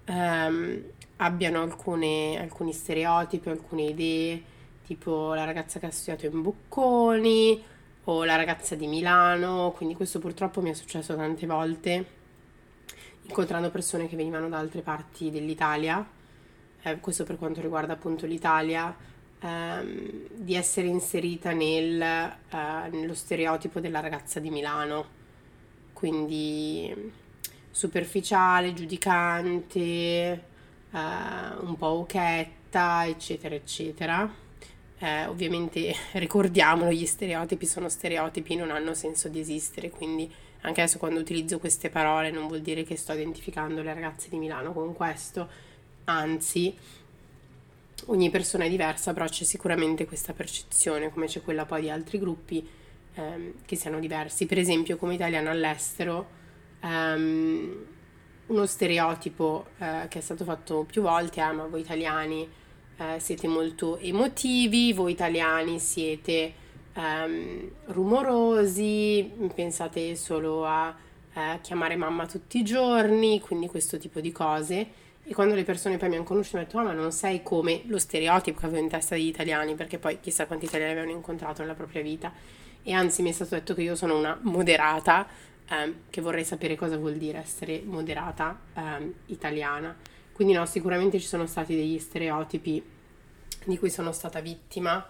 um, 0.06 0.82
abbiano 1.18 1.62
alcune, 1.62 2.40
alcuni 2.40 2.74
stereotipi, 2.74 3.50
alcune 3.50 3.84
idee, 3.84 4.44
tipo 4.86 5.34
la 5.34 5.44
ragazza 5.44 5.80
che 5.80 5.88
ha 5.88 5.92
studiato 5.92 6.26
in 6.28 6.42
Bocconi, 6.42 7.64
o 8.10 8.24
la 8.24 8.36
ragazza 8.36 8.76
di 8.76 8.88
Milano, 8.88 9.74
quindi 9.76 9.94
questo 9.96 10.20
purtroppo 10.20 10.62
mi 10.62 10.70
è 10.70 10.74
successo 10.74 11.16
tante 11.16 11.46
volte 11.46 12.16
incontrando 13.24 13.70
persone 13.70 14.08
che 14.08 14.16
venivano 14.16 14.48
da 14.48 14.58
altre 14.58 14.82
parti 14.82 15.30
dell'Italia, 15.30 16.06
eh, 16.84 17.00
questo 17.02 17.26
per 17.26 17.38
quanto 17.38 17.60
riguarda 17.60 17.94
appunto 17.94 18.26
l'Italia, 18.26 18.96
ehm, 19.42 20.28
di 20.36 20.56
essere 20.56 20.88
inserita 20.88 21.52
nel, 21.52 22.02
eh, 22.02 22.90
nello 22.90 23.14
stereotipo 23.14 23.82
della 23.82 24.00
ragazza 24.00 24.40
di 24.40 24.50
Milano, 24.52 25.06
quindi 25.92 27.12
superficiale, 27.70 28.74
giudicante, 28.74 29.80
eh, 29.82 30.42
un 30.92 31.76
po' 31.78 31.88
occhetta, 31.88 33.06
eccetera, 33.06 33.54
eccetera 33.56 34.46
eh, 35.00 35.26
ovviamente 35.26 35.94
ricordiamolo, 36.14 36.92
gli 36.92 37.06
stereotipi 37.06 37.66
sono 37.66 37.90
stereotipi, 37.90 38.56
non 38.56 38.72
hanno 38.72 38.94
senso 38.94 39.30
di 39.30 39.40
esistere, 39.40 39.90
quindi 39.90 40.32
anche 40.62 40.82
adesso 40.82 40.98
quando 40.98 41.20
utilizzo 41.20 41.60
queste 41.60 41.90
parole 41.90 42.32
non 42.32 42.48
vuol 42.48 42.62
dire 42.62 42.84
che 42.84 42.96
sto 42.96 43.14
identificando 43.14 43.82
le 43.82 43.94
ragazze 43.94 44.30
di 44.30 44.38
Milano 44.38 44.74
con 44.74 44.94
questo, 44.94 45.48
anzi 46.06 46.76
ogni 48.06 48.30
persona 48.30 48.66
è 48.66 48.70
diversa, 48.70 49.14
però 49.14 49.28
c'è 49.28 49.44
sicuramente 49.44 50.06
questa 50.06 50.34
percezione, 50.34 51.12
come 51.12 51.28
c'è 51.28 51.42
quella 51.42 51.66
poi 51.66 51.82
di 51.82 51.90
altri 51.90 52.20
gruppi 52.20 52.68
ehm, 53.14 53.54
che 53.66 53.76
siano 53.76 54.00
diversi. 54.00 54.46
Per 54.46 54.58
esempio, 54.58 54.98
come 54.98 55.16
italiano 55.16 55.50
all'estero, 55.50 56.28
ehm, 56.82 57.86
uno 58.48 58.66
stereotipo 58.66 59.68
eh, 59.78 60.06
che 60.08 60.20
è 60.20 60.22
stato 60.22 60.44
fatto 60.44 60.84
più 60.84 61.02
volte 61.02 61.42
è: 61.42 61.44
ah, 61.44 61.54
ma 61.54 61.66
voi 61.66 61.82
italiani 61.82 62.48
eh, 62.98 63.20
siete 63.20 63.48
molto 63.48 63.98
emotivi, 63.98 64.94
voi 64.94 65.12
italiani 65.12 65.80
siete 65.80 66.54
um, 66.96 67.70
rumorosi, 67.86 69.32
pensate 69.54 70.16
solo 70.16 70.66
a 70.66 70.96
eh, 71.34 71.60
chiamare 71.62 71.96
mamma 71.96 72.26
tutti 72.26 72.60
i 72.60 72.64
giorni, 72.64 73.40
quindi 73.40 73.68
questo 73.68 73.98
tipo 73.98 74.20
di 74.20 74.32
cose. 74.32 75.06
E 75.24 75.34
quando 75.34 75.56
le 75.56 75.64
persone 75.64 75.98
poi 75.98 76.10
mi 76.10 76.16
hanno 76.16 76.24
conosciuto 76.24 76.58
mi 76.58 76.64
hanno 76.64 76.72
detto, 76.72 76.84
oh, 76.84 76.94
ma 76.94 77.00
non 77.00 77.12
sei 77.12 77.44
come 77.44 77.82
lo 77.88 78.00
stereotipo 78.00 78.60
che 78.60 78.66
avevo 78.66 78.82
in 78.82 78.90
testa 78.90 79.16
degli 79.16 79.28
italiani, 79.28 79.76
perché 79.76 79.98
poi 80.00 80.20
chissà 80.20 80.48
quanti 80.48 80.66
italiani 80.66 80.94
avevano 80.94 81.16
incontrato 81.16 81.62
nella 81.62 81.74
propria 81.74 82.02
vita. 82.02 82.32
E 82.82 82.94
anzi 82.94 83.22
mi 83.22 83.30
è 83.30 83.34
stato 83.34 83.56
detto 83.56 83.74
che 83.74 83.82
io 83.82 83.96
sono 83.96 84.18
una 84.18 84.38
moderata, 84.42 85.28
ehm, 85.70 85.96
che 86.10 86.22
vorrei 86.22 86.46
sapere 86.46 86.76
cosa 86.76 86.96
vuol 86.98 87.16
dire 87.16 87.40
essere 87.40 87.82
moderata 87.86 88.58
ehm, 88.74 89.14
italiana. 89.26 89.96
Quindi 90.38 90.54
no, 90.54 90.68
sicuramente 90.68 91.20
ci 91.20 91.26
sono 91.26 91.48
stati 91.48 91.76
degli 91.76 91.98
stereotipi 91.98 92.84
di 93.66 93.78
cui 93.80 93.90
sono 93.90 94.12
stata 94.12 94.40
vittima, 94.40 95.04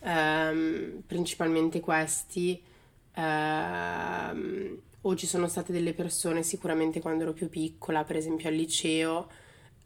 ehm, 0.00 1.04
principalmente 1.06 1.80
questi, 1.80 2.62
ehm, 3.14 4.78
o 5.00 5.16
ci 5.16 5.26
sono 5.26 5.48
state 5.48 5.72
delle 5.72 5.94
persone 5.94 6.42
sicuramente 6.42 7.00
quando 7.00 7.22
ero 7.22 7.32
più 7.32 7.48
piccola, 7.48 8.04
per 8.04 8.16
esempio 8.16 8.50
al 8.50 8.54
liceo, 8.56 9.30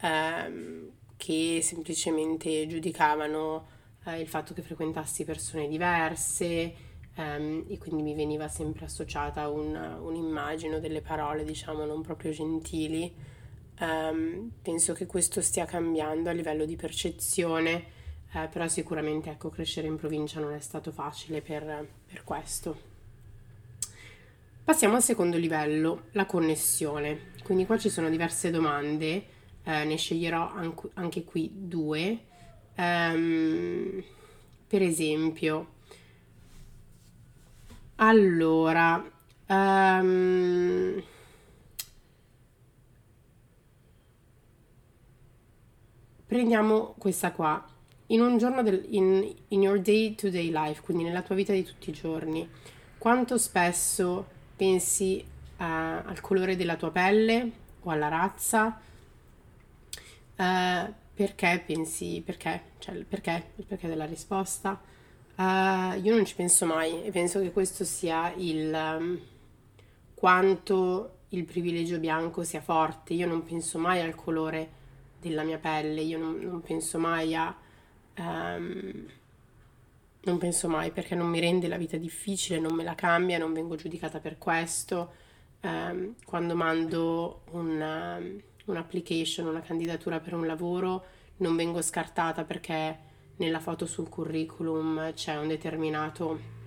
ehm, 0.01 0.89
che 1.15 1.61
semplicemente 1.63 2.67
giudicavano 2.67 3.67
eh, 4.03 4.19
il 4.19 4.27
fatto 4.27 4.53
che 4.53 4.61
frequentassi 4.61 5.23
persone 5.23 5.69
diverse 5.69 6.73
ehm, 7.15 7.63
e 7.69 7.77
quindi 7.77 8.03
mi 8.03 8.15
veniva 8.15 8.49
sempre 8.49 8.83
associata 8.83 9.47
un, 9.47 9.73
un'immagine 10.01 10.81
delle 10.81 10.99
parole, 10.99 11.45
diciamo, 11.45 11.85
non 11.85 12.01
proprio 12.01 12.31
gentili. 12.31 13.37
Um, 13.79 14.51
penso 14.61 14.93
che 14.93 15.05
questo 15.05 15.41
stia 15.41 15.65
cambiando 15.65 16.29
a 16.29 16.33
livello 16.33 16.65
di 16.65 16.75
percezione, 16.75 17.85
eh, 18.33 18.47
però 18.51 18.67
sicuramente 18.67 19.29
ecco, 19.29 19.49
crescere 19.49 19.87
in 19.87 19.95
provincia 19.95 20.39
non 20.39 20.53
è 20.53 20.59
stato 20.59 20.91
facile 20.91 21.41
per, 21.41 21.87
per 22.05 22.23
questo. 22.23 22.87
Passiamo 24.63 24.95
al 24.95 25.01
secondo 25.01 25.37
livello, 25.37 26.03
la 26.11 26.25
connessione. 26.25 27.31
Quindi 27.43 27.65
qua 27.65 27.77
ci 27.79 27.89
sono 27.89 28.09
diverse 28.09 28.51
domande, 28.51 29.25
eh, 29.63 29.83
ne 29.85 29.95
sceglierò 29.95 30.51
anche, 30.53 30.89
anche 30.93 31.23
qui 31.23 31.49
due. 31.51 32.19
Um, 32.75 34.03
per 34.67 34.83
esempio, 34.83 35.67
allora, 37.95 39.03
um, 39.47 41.03
Prendiamo 46.29 46.93
questa 46.99 47.31
qua. 47.31 47.67
In 48.07 48.21
un 48.21 48.37
giorno 48.37 48.61
del, 48.61 48.85
in, 48.89 49.33
in 49.47 49.63
your 49.63 49.79
day 49.79 50.13
to 50.13 50.29
day 50.29 50.51
life, 50.51 50.79
quindi 50.83 51.03
nella 51.03 51.23
tua 51.23 51.33
vita 51.33 51.53
di 51.53 51.63
tutti 51.63 51.89
i 51.89 51.91
giorni, 51.91 52.47
quanto 52.99 53.39
spesso 53.39 54.27
pensi 54.55 55.25
uh, 55.25 55.63
al 55.63 56.19
colore 56.21 56.55
della 56.55 56.75
tua 56.75 56.91
pelle 56.91 57.51
o 57.81 57.89
alla 57.89 58.09
razza? 58.09 58.79
Uh, 60.35 60.93
perché 61.15 61.63
pensi, 61.65 62.21
perché? 62.23 62.61
Cioè, 62.77 62.93
il 62.93 63.05
perché? 63.05 63.53
Il 63.55 63.65
perché 63.65 63.87
della 63.87 64.05
risposta? 64.05 64.79
Uh, 65.35 65.99
io 65.99 66.13
non 66.13 66.25
ci 66.25 66.35
penso 66.35 66.67
mai 66.67 67.05
e 67.05 67.09
penso 67.09 67.39
che 67.41 67.51
questo 67.51 67.83
sia 67.83 68.31
il 68.35 68.71
um, 68.71 69.19
quanto 70.13 71.21
il 71.29 71.43
privilegio 71.45 71.97
bianco 71.97 72.43
sia 72.43 72.61
forte. 72.61 73.15
Io 73.15 73.25
non 73.25 73.43
penso 73.43 73.79
mai 73.79 73.99
al 73.99 74.13
colore 74.13 74.77
della 75.19 75.43
mia 75.43 75.57
pelle, 75.57 76.01
io 76.01 76.17
non, 76.17 76.39
non 76.39 76.61
penso 76.61 76.97
mai 76.97 77.35
a... 77.35 77.55
Um, 78.17 79.07
non 80.21 80.37
penso 80.37 80.67
mai 80.67 80.91
perché 80.91 81.15
non 81.15 81.29
mi 81.29 81.39
rende 81.39 81.67
la 81.67 81.77
vita 81.77 81.97
difficile, 81.97 82.59
non 82.59 82.75
me 82.75 82.83
la 82.83 82.95
cambia, 82.95 83.37
non 83.37 83.53
vengo 83.53 83.75
giudicata 83.75 84.19
per 84.19 84.37
questo. 84.37 85.13
Um, 85.61 86.15
quando 86.25 86.55
mando 86.55 87.41
un, 87.51 87.79
um, 87.79 88.41
un'application, 88.65 89.47
una 89.47 89.61
candidatura 89.61 90.19
per 90.19 90.33
un 90.33 90.45
lavoro, 90.45 91.05
non 91.37 91.55
vengo 91.55 91.81
scartata 91.81 92.43
perché 92.43 92.97
nella 93.37 93.59
foto 93.59 93.85
sul 93.85 94.09
curriculum 94.09 95.13
c'è 95.13 95.37
un 95.37 95.47
determinato 95.47 96.57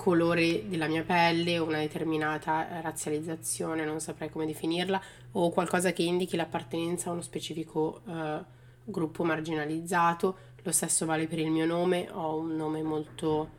colore 0.00 0.66
della 0.66 0.86
mia 0.86 1.02
pelle 1.02 1.58
o 1.58 1.66
una 1.66 1.76
determinata 1.76 2.80
razzializzazione, 2.80 3.84
non 3.84 4.00
saprei 4.00 4.30
come 4.30 4.46
definirla, 4.46 4.98
o 5.32 5.50
qualcosa 5.50 5.92
che 5.92 6.02
indichi 6.02 6.36
l'appartenenza 6.36 7.10
a 7.10 7.12
uno 7.12 7.20
specifico 7.20 8.00
uh, 8.06 8.42
gruppo 8.82 9.24
marginalizzato. 9.24 10.38
Lo 10.62 10.72
stesso 10.72 11.04
vale 11.04 11.26
per 11.26 11.40
il 11.40 11.50
mio 11.50 11.66
nome, 11.66 12.08
ho 12.10 12.38
un 12.38 12.56
nome 12.56 12.82
molto 12.82 13.50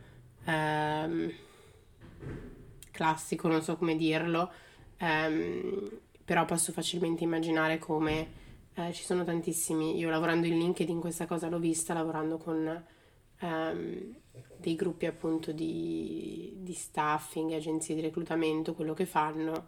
um, 0.46 1.32
classico, 2.90 3.46
non 3.46 3.62
so 3.62 3.76
come 3.76 3.94
dirlo, 3.94 4.50
um, 4.98 5.90
però 6.24 6.44
posso 6.44 6.72
facilmente 6.72 7.22
immaginare 7.22 7.78
come 7.78 8.40
eh, 8.74 8.92
ci 8.92 9.04
sono 9.04 9.22
tantissimi, 9.22 9.96
io 9.96 10.10
lavorando 10.10 10.48
in 10.48 10.58
LinkedIn 10.58 10.98
questa 10.98 11.26
cosa 11.26 11.48
l'ho 11.48 11.60
vista, 11.60 11.94
lavorando 11.94 12.36
con 12.36 12.84
um, 13.42 14.14
dei 14.56 14.76
gruppi 14.76 15.06
appunto 15.06 15.52
di, 15.52 16.54
di, 16.58 16.72
staffing, 16.72 17.52
agenzie 17.52 17.94
di 17.94 18.00
reclutamento, 18.00 18.74
quello 18.74 18.94
che 18.94 19.06
fanno, 19.06 19.66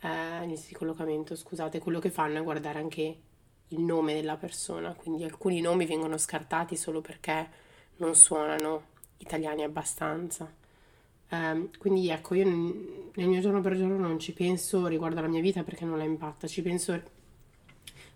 eh, 0.00 0.46
di 0.46 0.74
collocamento, 0.74 1.34
scusate, 1.34 1.78
quello 1.78 1.98
che 1.98 2.10
fanno 2.10 2.38
è 2.38 2.42
guardare 2.42 2.78
anche 2.78 3.16
il 3.68 3.80
nome 3.80 4.14
della 4.14 4.36
persona, 4.36 4.94
quindi 4.94 5.24
alcuni 5.24 5.60
nomi 5.60 5.86
vengono 5.86 6.18
scartati 6.18 6.76
solo 6.76 7.00
perché 7.00 7.48
non 7.96 8.14
suonano 8.14 8.94
italiani 9.18 9.62
abbastanza. 9.62 10.52
Um, 11.28 11.70
quindi 11.78 12.08
ecco, 12.10 12.34
io 12.34 12.44
nel 12.46 13.26
mio 13.26 13.40
giorno 13.40 13.60
per 13.60 13.76
giorno 13.76 13.96
non 13.96 14.20
ci 14.20 14.32
penso 14.32 14.86
riguardo 14.86 15.18
alla 15.18 15.26
mia 15.26 15.40
vita 15.40 15.64
perché 15.64 15.84
non 15.84 15.98
la 15.98 16.04
impatta, 16.04 16.46
ci 16.46 16.62
penso 16.62 17.02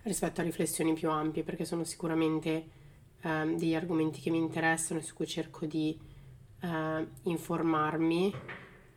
rispetto 0.02 0.40
a 0.40 0.44
riflessioni 0.44 0.92
più 0.92 1.10
ampie 1.10 1.42
perché 1.42 1.64
sono 1.64 1.82
sicuramente 1.82 2.78
um, 3.22 3.56
degli 3.56 3.74
argomenti 3.74 4.20
che 4.20 4.30
mi 4.30 4.38
interessano 4.38 5.00
e 5.00 5.02
su 5.02 5.14
cui 5.14 5.26
cerco 5.26 5.66
di 5.66 5.98
uh, 6.62 7.06
informarmi. 7.22 8.34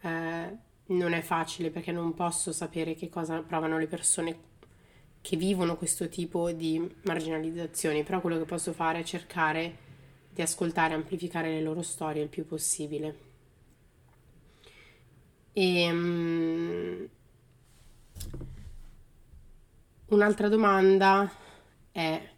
Uh, 0.02 0.58
non 0.86 1.14
è 1.14 1.22
facile 1.22 1.70
perché 1.70 1.92
non 1.92 2.14
posso 2.14 2.52
sapere 2.52 2.94
che 2.94 3.10
cosa 3.10 3.42
provano 3.42 3.78
le 3.78 3.88
persone 3.88 4.52
che 5.22 5.38
vivono 5.38 5.78
questo 5.78 6.10
tipo 6.10 6.52
di 6.52 6.94
marginalizzazioni, 7.04 8.04
però 8.04 8.20
quello 8.20 8.38
che 8.38 8.44
posso 8.44 8.74
fare 8.74 9.00
è 9.00 9.04
cercare 9.04 9.78
di 10.30 10.42
ascoltare 10.42 10.92
e 10.92 10.96
amplificare 10.98 11.50
le 11.50 11.62
loro 11.62 11.82
storie 11.82 12.22
il 12.22 12.28
più 12.28 12.46
possibile. 12.46 13.18
E, 15.54 15.92
um, 15.92 17.08
un'altra 20.08 20.50
domanda 20.50 21.32
è: 21.92 22.30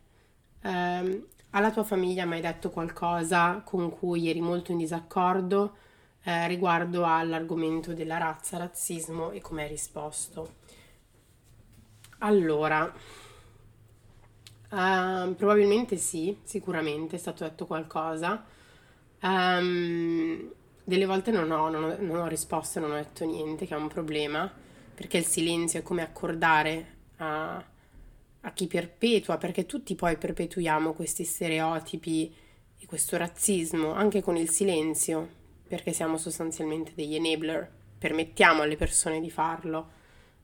um, 0.62 1.26
alla 1.56 1.72
tua 1.72 1.84
famiglia 1.84 2.26
mai 2.26 2.42
detto 2.42 2.70
qualcosa 2.70 3.62
con 3.64 3.90
cui 3.90 4.30
eri 4.30 4.42
molto 4.42 4.74
in 4.74 4.78
disaccordo 4.78 5.78
eh, 6.24 6.48
riguardo 6.48 7.06
all'argomento 7.06 7.94
della 7.94 8.18
razza, 8.18 8.58
razzismo 8.58 9.32
e 9.32 9.40
come 9.40 9.64
hai 9.64 9.70
risposto? 9.70 10.56
Allora, 12.20 12.84
uh, 14.70 15.36
probabilmente 15.36 15.96
sì, 15.98 16.38
sicuramente 16.44 17.16
è 17.16 17.20
stato 17.20 17.44
detto 17.46 17.66
qualcosa. 17.66 18.44
Um, 19.22 20.52
delle 20.84 21.06
volte 21.06 21.32
non 21.32 21.52
ho, 21.52 21.70
non, 21.70 21.84
ho, 21.84 21.96
non 22.00 22.18
ho 22.18 22.28
risposto, 22.28 22.80
non 22.82 22.92
ho 22.92 22.96
detto 22.96 23.24
niente, 23.26 23.66
che 23.66 23.76
è 23.76 23.78
un 23.78 23.88
problema, 23.88 24.52
perché 24.94 25.18
il 25.18 25.26
silenzio 25.26 25.80
è 25.80 25.84
come 25.84 26.02
accordare 26.02 26.94
a 27.18 27.64
a 28.46 28.54
chi 28.54 28.68
perpetua, 28.68 29.38
perché 29.38 29.66
tutti 29.66 29.96
poi 29.96 30.18
perpetuiamo 30.18 30.94
questi 30.94 31.24
stereotipi 31.24 32.34
e 32.78 32.86
questo 32.86 33.18
razzismo 33.18 33.92
anche 33.92 34.22
con 34.22 34.38
il 34.38 34.50
silenzio, 34.50 35.28
perché 35.68 35.94
siamo 35.94 36.18
sostanzialmente 36.18 36.92
degli 36.94 37.16
enabler, 37.16 37.70
permettiamo 37.98 38.62
alle 38.62 38.76
persone 38.76 39.20
di 39.20 39.32
farlo. 39.32 39.94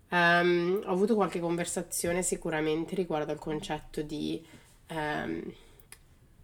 Um, 0.10 0.82
ho 0.84 0.92
avuto 0.92 1.14
qualche 1.16 1.40
conversazione 1.40 2.24
sicuramente 2.24 2.96
riguardo 2.96 3.32
al 3.32 3.40
concetto 3.40 4.02
di... 4.02 4.44
Um, 4.90 5.54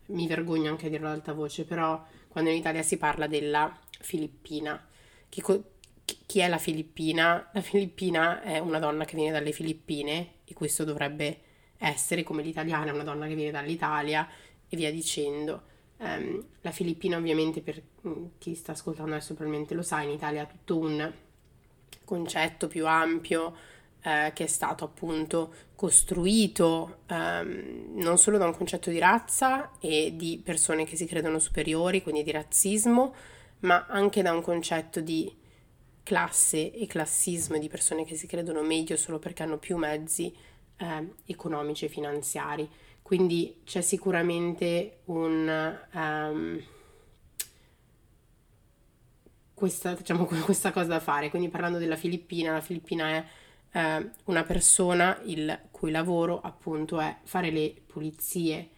mi 0.09 0.25
vergogno 0.27 0.69
anche 0.69 0.85
a 0.85 0.89
dirlo 0.89 1.07
ad 1.07 1.15
alta 1.15 1.33
voce, 1.33 1.65
però 1.65 2.01
quando 2.29 2.49
in 2.49 2.55
Italia 2.55 2.83
si 2.83 2.97
parla 2.97 3.27
della 3.27 3.77
Filippina, 3.99 4.81
che 5.27 5.41
co- 5.41 5.63
chi 6.05 6.39
è 6.39 6.47
la 6.47 6.59
Filippina? 6.59 7.49
La 7.51 7.61
Filippina 7.61 8.41
è 8.41 8.59
una 8.59 8.79
donna 8.79 9.03
che 9.03 9.15
viene 9.15 9.31
dalle 9.31 9.51
Filippine 9.51 10.35
e 10.45 10.53
questo 10.53 10.85
dovrebbe 10.85 11.41
essere 11.77 12.23
come 12.23 12.43
l'italiana, 12.43 12.93
una 12.93 13.03
donna 13.03 13.27
che 13.27 13.35
viene 13.35 13.51
dall'Italia 13.51 14.27
e 14.67 14.75
via 14.75 14.91
dicendo. 14.91 15.75
Um, 15.97 16.43
la 16.61 16.71
Filippina 16.71 17.17
ovviamente 17.17 17.61
per 17.61 17.81
mm, 18.07 18.25
chi 18.37 18.53
sta 18.53 18.73
ascoltando 18.73 19.13
adesso 19.13 19.33
probabilmente 19.33 19.73
lo 19.73 19.81
sa, 19.81 20.01
in 20.01 20.11
Italia 20.11 20.43
ha 20.43 20.45
tutto 20.45 20.77
un 20.77 21.11
concetto 22.03 22.67
più 22.67 22.85
ampio 22.85 23.55
eh, 24.01 24.31
che 24.33 24.43
è 24.43 24.47
stato 24.47 24.85
appunto 24.85 25.53
costruito 25.75 26.99
um, 27.09 27.93
non 27.95 28.17
solo 28.17 28.37
da 28.37 28.45
un 28.45 28.55
concetto 28.55 28.89
di 28.89 28.99
razza 28.99 29.71
e 29.79 30.13
di 30.15 30.39
persone 30.43 30.85
che 30.85 30.95
si 30.95 31.05
credono 31.05 31.39
superiori, 31.39 32.03
quindi 32.03 32.23
di 32.23 32.31
razzismo, 32.31 33.13
ma 33.59 33.85
anche 33.89 34.21
da 34.21 34.31
un 34.31 34.41
concetto 34.41 35.01
di 35.01 35.35
classe 36.03 36.71
e 36.71 36.87
classismo 36.87 37.57
di 37.57 37.67
persone 37.67 38.05
che 38.05 38.15
si 38.15 38.27
credono 38.27 38.61
meglio 38.61 38.95
solo 38.95 39.19
perché 39.19 39.43
hanno 39.43 39.57
più 39.57 39.75
mezzi 39.77 40.33
eh, 40.77 41.13
economici 41.25 41.85
e 41.85 41.89
finanziari. 41.89 42.69
Quindi 43.01 43.61
c'è 43.63 43.81
sicuramente 43.81 44.99
un, 45.05 45.77
um, 45.93 46.61
questa, 49.53 49.93
diciamo, 49.93 50.25
questa, 50.43 50.71
cosa 50.71 50.87
da 50.87 50.99
fare. 50.99 51.29
Quindi 51.29 51.49
parlando 51.49 51.77
della 51.77 51.95
Filippina, 51.95 52.53
la 52.53 52.61
Filippina 52.61 53.07
è 53.07 53.25
eh, 53.71 54.09
una 54.25 54.43
persona 54.43 55.19
il 55.25 55.57
cui 55.71 55.91
lavoro 55.91 56.41
appunto 56.41 56.99
è 56.99 57.15
fare 57.23 57.49
le 57.49 57.73
pulizie 57.85 58.69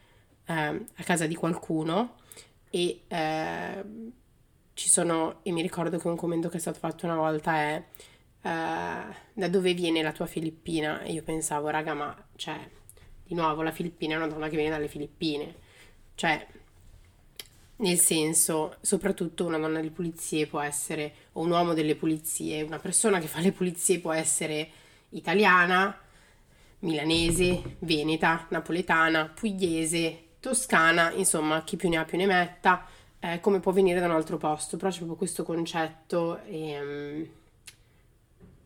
eh, 0.46 0.54
a 0.54 1.04
casa 1.04 1.26
di 1.26 1.36
qualcuno 1.36 2.16
e 2.70 3.02
eh, 3.08 3.84
ci 4.74 4.90
sono, 4.90 5.40
e 5.44 5.52
mi 5.52 5.62
ricordo 5.62 5.98
che 5.98 6.08
un 6.08 6.16
commento 6.16 6.50
che 6.50 6.58
è 6.58 6.60
stato 6.62 6.80
fatto 6.80 7.06
una 7.06 7.16
volta 7.16 7.56
è 7.56 7.84
uh, 8.42 9.14
da 9.34 9.48
dove 9.50 9.74
viene 9.74 10.02
la 10.02 10.12
tua 10.12 10.26
Filippina? 10.26 11.02
E 11.02 11.14
io 11.14 11.24
pensavo, 11.24 11.70
raga, 11.70 11.94
ma 11.94 12.16
cioè, 12.36 12.58
di 13.24 13.36
nuovo, 13.36 13.62
la 13.62 13.72
Filippina 13.72 14.14
è 14.14 14.18
una 14.18 14.28
donna 14.28 14.50
che 14.50 14.56
viene 14.56 14.72
dalle 14.72 14.88
Filippine. 14.88 15.56
Cioè, 16.16 16.48
nel 17.78 17.98
senso, 17.98 18.76
soprattutto 18.82 19.46
una 19.46 19.58
donna 19.58 19.80
di 19.80 19.90
pulizie 19.90 20.48
può 20.48 20.60
essere, 20.60 21.14
o 21.34 21.42
un 21.42 21.52
uomo 21.52 21.74
delle 21.74 21.96
pulizie, 21.96 22.62
una 22.62 22.80
persona 22.80 23.20
che 23.20 23.28
fa 23.28 23.40
le 23.40 23.52
pulizie 23.52 24.00
può 24.00 24.12
essere 24.12 24.70
italiana, 25.10 25.98
milanese, 26.80 27.78
veneta, 27.80 28.48
napoletana, 28.50 29.32
pugliese, 29.34 30.24
toscana, 30.40 31.12
insomma, 31.12 31.64
chi 31.64 31.76
più 31.76 31.90
ne 31.90 31.98
ha 31.98 32.06
più 32.06 32.18
ne 32.18 32.26
metta, 32.26 32.86
eh, 33.20 33.40
come 33.40 33.60
può 33.60 33.72
venire 33.72 34.00
da 34.00 34.06
un 34.06 34.12
altro 34.12 34.38
posto. 34.38 34.78
Però 34.78 34.90
c'è 34.90 34.98
proprio 34.98 35.18
questo 35.18 35.44
concetto 35.44 36.42
e, 36.44 36.82
um, 36.82 37.30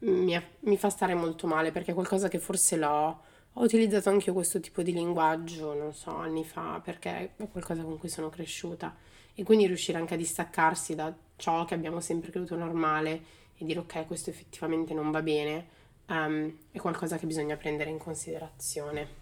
mi, 0.03 0.41
mi, 0.59 0.77
fa 0.77 0.89
stare 0.89 1.13
molto 1.13 1.47
male 1.47 1.71
perché 1.71 1.91
è 1.91 1.93
qualcosa 1.93 2.27
che 2.27 2.39
forse 2.39 2.77
l'ho 2.77 3.31
ho 3.55 3.63
utilizzato 3.63 4.09
anche 4.09 4.29
io 4.29 4.33
questo 4.33 4.59
tipo 4.59 4.81
di 4.81 4.91
linguaggio, 4.93 5.75
non 5.75 5.93
so, 5.93 6.15
anni 6.15 6.43
fa, 6.43 6.81
perché 6.83 7.33
è 7.35 7.47
qualcosa 7.51 7.83
con 7.83 7.99
cui 7.99 8.09
sono 8.09 8.29
cresciuta 8.29 8.95
e 9.35 9.43
quindi 9.43 9.67
riuscire 9.67 9.97
anche 9.99 10.15
a 10.15 10.17
distaccarsi 10.17 10.95
da 10.95 11.13
ciò 11.35 11.63
che 11.65 11.75
abbiamo 11.75 11.99
sempre 11.99 12.31
creduto 12.31 12.55
normale 12.55 13.21
e 13.55 13.65
dire 13.65 13.79
ok, 13.79 14.07
questo 14.07 14.31
effettivamente 14.31 14.95
non 14.95 15.11
va 15.11 15.21
bene, 15.21 15.67
um, 16.07 16.51
è 16.71 16.79
qualcosa 16.79 17.17
che 17.17 17.27
bisogna 17.27 17.55
prendere 17.55 17.91
in 17.91 17.99
considerazione. 17.99 19.21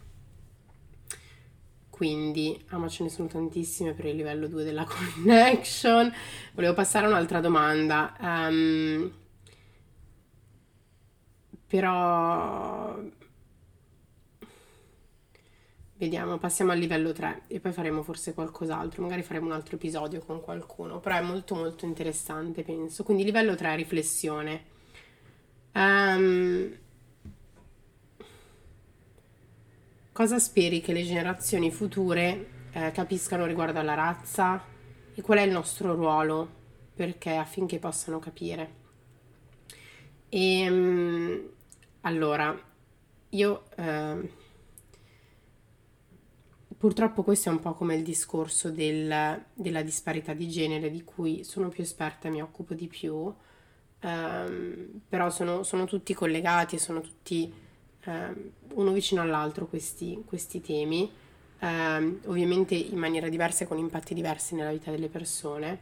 Quindi, 1.89 2.59
ah 2.69 2.87
ce 2.87 3.03
ne 3.03 3.09
sono 3.09 3.27
tantissime 3.27 3.93
per 3.93 4.05
il 4.05 4.15
livello 4.15 4.47
2 4.47 4.63
della 4.63 4.87
connection. 4.89 6.11
Volevo 6.53 6.73
passare 6.73 7.05
a 7.05 7.09
un'altra 7.09 7.41
domanda. 7.41 8.15
Um, 8.19 9.11
però 11.71 12.93
vediamo, 15.95 16.37
passiamo 16.37 16.73
al 16.73 16.77
livello 16.77 17.13
3 17.13 17.43
e 17.47 17.61
poi 17.61 17.71
faremo 17.71 18.03
forse 18.03 18.33
qualcos'altro, 18.33 19.01
magari 19.01 19.23
faremo 19.23 19.45
un 19.45 19.53
altro 19.53 19.77
episodio 19.77 20.19
con 20.19 20.41
qualcuno, 20.41 20.99
però 20.99 21.15
è 21.15 21.21
molto 21.21 21.55
molto 21.55 21.85
interessante 21.85 22.63
penso. 22.63 23.03
Quindi 23.03 23.23
livello 23.23 23.55
3, 23.55 23.77
riflessione. 23.77 24.63
Um, 25.71 26.77
cosa 30.11 30.39
speri 30.39 30.81
che 30.81 30.91
le 30.91 31.03
generazioni 31.03 31.71
future 31.71 32.47
eh, 32.73 32.91
capiscano 32.91 33.45
riguardo 33.45 33.79
alla 33.79 33.93
razza 33.93 34.61
e 35.13 35.21
qual 35.21 35.37
è 35.37 35.43
il 35.43 35.51
nostro 35.51 35.95
ruolo 35.95 36.49
perché 36.93 37.35
affinché 37.35 37.79
possano 37.79 38.19
capire? 38.19 38.79
E 40.27 40.69
um, 40.69 41.59
allora, 42.01 42.59
io 43.29 43.63
eh, 43.75 44.29
purtroppo 46.77 47.21
questo 47.21 47.49
è 47.49 47.51
un 47.51 47.59
po' 47.59 47.73
come 47.73 47.95
il 47.95 48.01
discorso 48.01 48.71
del, 48.71 49.43
della 49.53 49.81
disparità 49.83 50.33
di 50.33 50.49
genere 50.49 50.89
di 50.89 51.03
cui 51.03 51.43
sono 51.43 51.69
più 51.69 51.83
esperta 51.83 52.27
e 52.27 52.31
mi 52.31 52.41
occupo 52.41 52.73
di 52.73 52.87
più, 52.87 53.13
um, 53.13 54.87
però 55.07 55.29
sono, 55.29 55.61
sono, 55.61 55.85
tutti 55.85 56.15
collegati 56.15 56.75
e 56.75 56.79
sono 56.79 57.01
tutti 57.01 57.53
um, 58.05 58.51
uno 58.73 58.91
vicino 58.91 59.21
all'altro 59.21 59.67
questi, 59.67 60.23
questi 60.25 60.59
temi, 60.59 61.07
um, 61.59 62.19
ovviamente 62.25 62.73
in 62.73 62.97
maniera 62.97 63.29
diversa 63.29 63.63
e 63.63 63.67
con 63.67 63.77
impatti 63.77 64.15
diversi 64.15 64.55
nella 64.55 64.71
vita 64.71 64.89
delle 64.89 65.07
persone, 65.07 65.81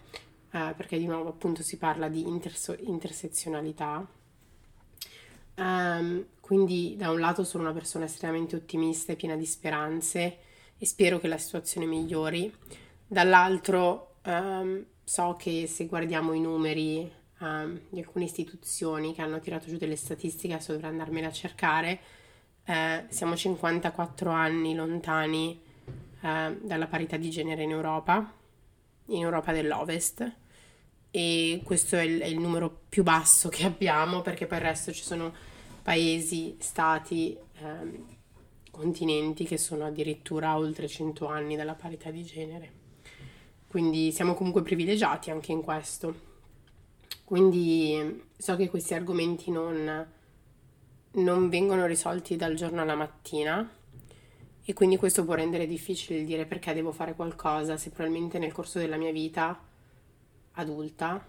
uh, 0.52 0.76
perché 0.76 0.98
di 0.98 1.06
nuovo 1.06 1.30
appunto 1.30 1.64
si 1.64 1.78
parla 1.78 2.10
di 2.10 2.28
interso- 2.28 2.76
intersezionalità 2.78 4.06
Um, 5.60 6.26
quindi 6.40 6.96
da 6.98 7.12
un 7.12 7.20
lato 7.20 7.44
sono 7.44 7.64
una 7.64 7.74
persona 7.74 8.06
estremamente 8.06 8.56
ottimista 8.56 9.12
e 9.12 9.18
piena 9.18 9.36
di 9.36 9.46
speranze 9.46 10.38
e 10.78 10.86
spero 10.86 11.20
che 11.20 11.28
la 11.28 11.38
situazione 11.38 11.86
migliori. 11.86 12.52
Dall'altro 13.06 14.16
um, 14.24 14.84
so 15.04 15.36
che 15.38 15.68
se 15.68 15.86
guardiamo 15.88 16.34
i 16.34 16.40
numeri 16.40 17.12
um, 17.40 17.80
di 17.90 18.00
alcune 18.00 18.26
istituzioni 18.26 19.14
che 19.14 19.22
hanno 19.22 19.40
tirato 19.40 19.68
giù 19.68 19.78
delle 19.78 19.98
statistiche, 19.98 20.54
adesso 20.54 20.72
dovrei 20.72 20.92
andarmene 20.92 21.28
a 21.28 21.32
cercare, 21.32 22.00
eh, 22.64 23.06
siamo 23.10 23.36
54 23.36 24.30
anni 24.32 24.76
lontani 24.76 25.60
eh, 26.22 26.58
dalla 26.62 26.88
parità 26.88 27.18
di 27.18 27.30
genere 27.30 27.64
in 27.64 27.72
Europa, 27.72 28.32
in 29.08 29.22
Europa 29.24 29.52
dell'Ovest 29.52 30.32
e 31.12 31.62
questo 31.64 31.96
è 31.96 32.04
il, 32.04 32.20
è 32.22 32.26
il, 32.26 32.40
numero 32.40 32.82
più 32.88 33.04
basso 33.04 33.50
che 33.50 33.66
abbiamo 33.66 34.22
perché 34.22 34.46
poi 34.46 34.60
il 34.60 34.64
resto 34.64 34.92
ci 34.92 35.04
sono 35.04 35.34
paesi, 35.82 36.56
stati, 36.60 37.36
ehm, 37.62 38.06
continenti 38.70 39.46
che 39.46 39.58
sono 39.58 39.86
addirittura 39.86 40.56
oltre 40.56 40.88
100 40.88 41.28
anni 41.28 41.56
dalla 41.56 41.74
parità 41.74 42.12
di 42.12 42.24
genere. 42.24 42.72
Quindi 43.68 44.12
siamo 44.12 44.34
comunque 44.36 44.62
privilegiati 44.62 45.32
anche 45.32 45.52
in 45.52 45.62
questo. 45.62 46.28
Quindi 47.24 48.24
so 48.38 48.56
che 48.56 48.70
questi 48.70 48.94
argomenti 48.94 49.52
non, 49.52 50.08
non 51.12 51.50
vengono 51.50 51.86
risolti 51.86 52.36
dal 52.36 52.56
giorno 52.56 52.82
alla 52.82 52.96
mattina 52.96 53.70
e 54.64 54.74
quindi 54.74 54.98
questo 54.98 55.26
può 55.26 55.34
rendere 55.34 55.68
difficile 55.68 56.20
il 56.20 56.26
dire 56.26 56.46
perché 56.46 56.74
devo 56.74 56.92
fare 56.92 57.16
qualcosa 57.16 57.78
se 57.78 57.90
probabilmente 57.90 58.40
nel 58.40 58.52
corso 58.52 58.80
della 58.80 58.98
mia 58.98 59.12
vita 59.12 59.60
adulta 60.60 61.26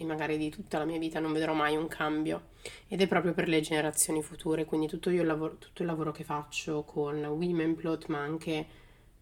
e 0.00 0.04
magari 0.04 0.38
di 0.38 0.48
tutta 0.48 0.78
la 0.78 0.84
mia 0.84 0.98
vita 0.98 1.18
non 1.18 1.32
vedrò 1.32 1.54
mai 1.54 1.76
un 1.76 1.88
cambio. 1.88 2.50
Ed 2.86 3.00
è 3.00 3.08
proprio 3.08 3.34
per 3.34 3.48
le 3.48 3.60
generazioni 3.60 4.22
future, 4.22 4.64
quindi 4.64 4.86
tutto, 4.86 5.10
il 5.10 5.26
lavoro, 5.26 5.56
tutto 5.56 5.82
il 5.82 5.88
lavoro 5.88 6.12
che 6.12 6.22
faccio 6.22 6.84
con 6.84 7.24
Women 7.24 7.74
Plot 7.74 8.06
ma 8.06 8.18
anche 8.20 8.66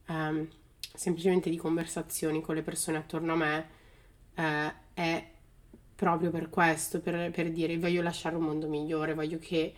um, 0.09 0.46
semplicemente 0.94 1.49
di 1.49 1.57
conversazioni 1.57 2.42
con 2.42 2.55
le 2.55 2.62
persone 2.62 2.99
attorno 2.99 3.33
a 3.33 3.37
me 3.37 3.68
uh, 4.35 4.72
è 4.92 5.31
proprio 5.94 6.31
per 6.31 6.51
questo, 6.51 7.01
per, 7.01 7.31
per 7.31 7.51
dire 7.51 7.79
voglio 7.79 8.03
lasciare 8.03 8.37
un 8.37 8.44
mondo 8.44 8.68
migliore, 8.68 9.14
voglio 9.14 9.38
che 9.38 9.75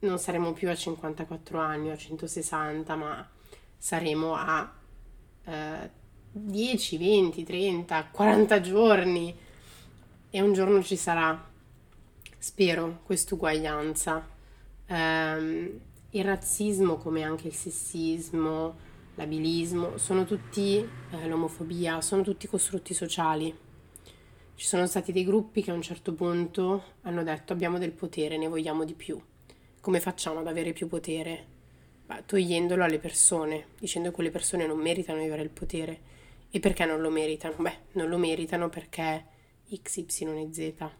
non 0.00 0.18
saremo 0.18 0.52
più 0.52 0.68
a 0.68 0.74
54 0.74 1.60
anni 1.60 1.90
o 1.90 1.92
a 1.92 1.96
160 1.96 2.96
ma 2.96 3.28
saremo 3.76 4.34
a 4.34 4.74
uh, 5.44 5.52
10, 6.38 6.98
20, 6.98 7.44
30, 7.44 8.08
40 8.10 8.60
giorni 8.60 9.34
e 10.28 10.40
un 10.42 10.52
giorno 10.52 10.82
ci 10.82 10.96
sarà, 10.96 11.42
spero, 12.36 13.00
quest'uguaglianza. 13.04 14.28
Um, 14.88 15.80
il 16.10 16.24
razzismo, 16.24 16.96
come 16.98 17.22
anche 17.22 17.46
il 17.46 17.54
sessismo, 17.54 18.76
l'abilismo, 19.14 19.96
sono 19.96 20.24
tutti, 20.26 20.76
eh, 20.76 21.26
l'omofobia, 21.26 22.02
sono 22.02 22.22
tutti 22.22 22.46
costrutti 22.46 22.92
sociali. 22.92 23.54
Ci 24.54 24.66
sono 24.66 24.86
stati 24.86 25.12
dei 25.12 25.24
gruppi 25.24 25.62
che 25.62 25.70
a 25.70 25.74
un 25.74 25.82
certo 25.82 26.12
punto 26.12 26.82
hanno 27.02 27.22
detto 27.22 27.54
abbiamo 27.54 27.78
del 27.78 27.92
potere, 27.92 28.36
ne 28.36 28.46
vogliamo 28.48 28.84
di 28.84 28.94
più. 28.94 29.18
Come 29.80 30.00
facciamo 30.00 30.40
ad 30.40 30.46
avere 30.46 30.74
più 30.74 30.86
potere? 30.86 31.54
Beh, 32.04 32.24
togliendolo 32.26 32.84
alle 32.84 32.98
persone, 32.98 33.68
dicendo 33.78 34.10
che 34.10 34.14
quelle 34.14 34.30
persone 34.30 34.66
non 34.66 34.78
meritano 34.78 35.20
di 35.20 35.26
avere 35.26 35.42
il 35.42 35.50
potere. 35.50 36.15
E 36.50 36.60
perché 36.60 36.84
non 36.84 37.00
lo 37.00 37.10
meritano? 37.10 37.54
Beh, 37.58 37.78
non 37.92 38.08
lo 38.08 38.18
meritano 38.18 38.68
perché 38.68 39.26
X, 39.74 39.96
Y 39.96 40.04
e 40.22 40.48
Z. 40.52 40.90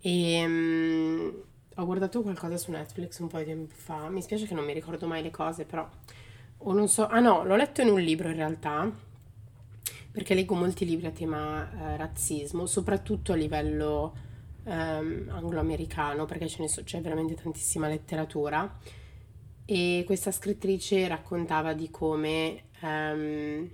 E 0.00 0.44
um, 0.44 1.42
ho 1.76 1.84
guardato 1.86 2.22
qualcosa 2.22 2.56
su 2.56 2.70
Netflix 2.70 3.18
un 3.18 3.28
po' 3.28 3.38
di 3.38 3.46
tempo 3.46 3.74
fa. 3.74 4.08
Mi 4.10 4.22
spiace 4.22 4.46
che 4.46 4.54
non 4.54 4.64
mi 4.64 4.74
ricordo 4.74 5.06
mai 5.06 5.22
le 5.22 5.30
cose, 5.30 5.64
però. 5.64 5.88
O 6.58 6.72
non 6.72 6.88
so. 6.88 7.06
Ah 7.06 7.20
no, 7.20 7.42
l'ho 7.44 7.56
letto 7.56 7.80
in 7.80 7.88
un 7.88 8.00
libro 8.00 8.28
in 8.28 8.36
realtà. 8.36 8.90
Perché 10.12 10.34
leggo 10.34 10.54
molti 10.54 10.84
libri 10.84 11.06
a 11.06 11.10
tema 11.10 11.68
eh, 11.72 11.96
razzismo, 11.96 12.66
soprattutto 12.66 13.32
a 13.32 13.34
livello 13.34 14.14
um, 14.64 15.26
anglo-americano, 15.28 16.24
perché 16.24 16.46
ce 16.46 16.60
ne 16.60 16.68
so, 16.68 16.84
c'è 16.84 17.00
veramente 17.00 17.34
tantissima 17.34 17.88
letteratura. 17.88 18.78
E 19.64 20.02
questa 20.06 20.30
scrittrice 20.30 21.08
raccontava 21.08 21.72
di 21.72 21.90
come 21.90 22.64
um, 22.84 23.68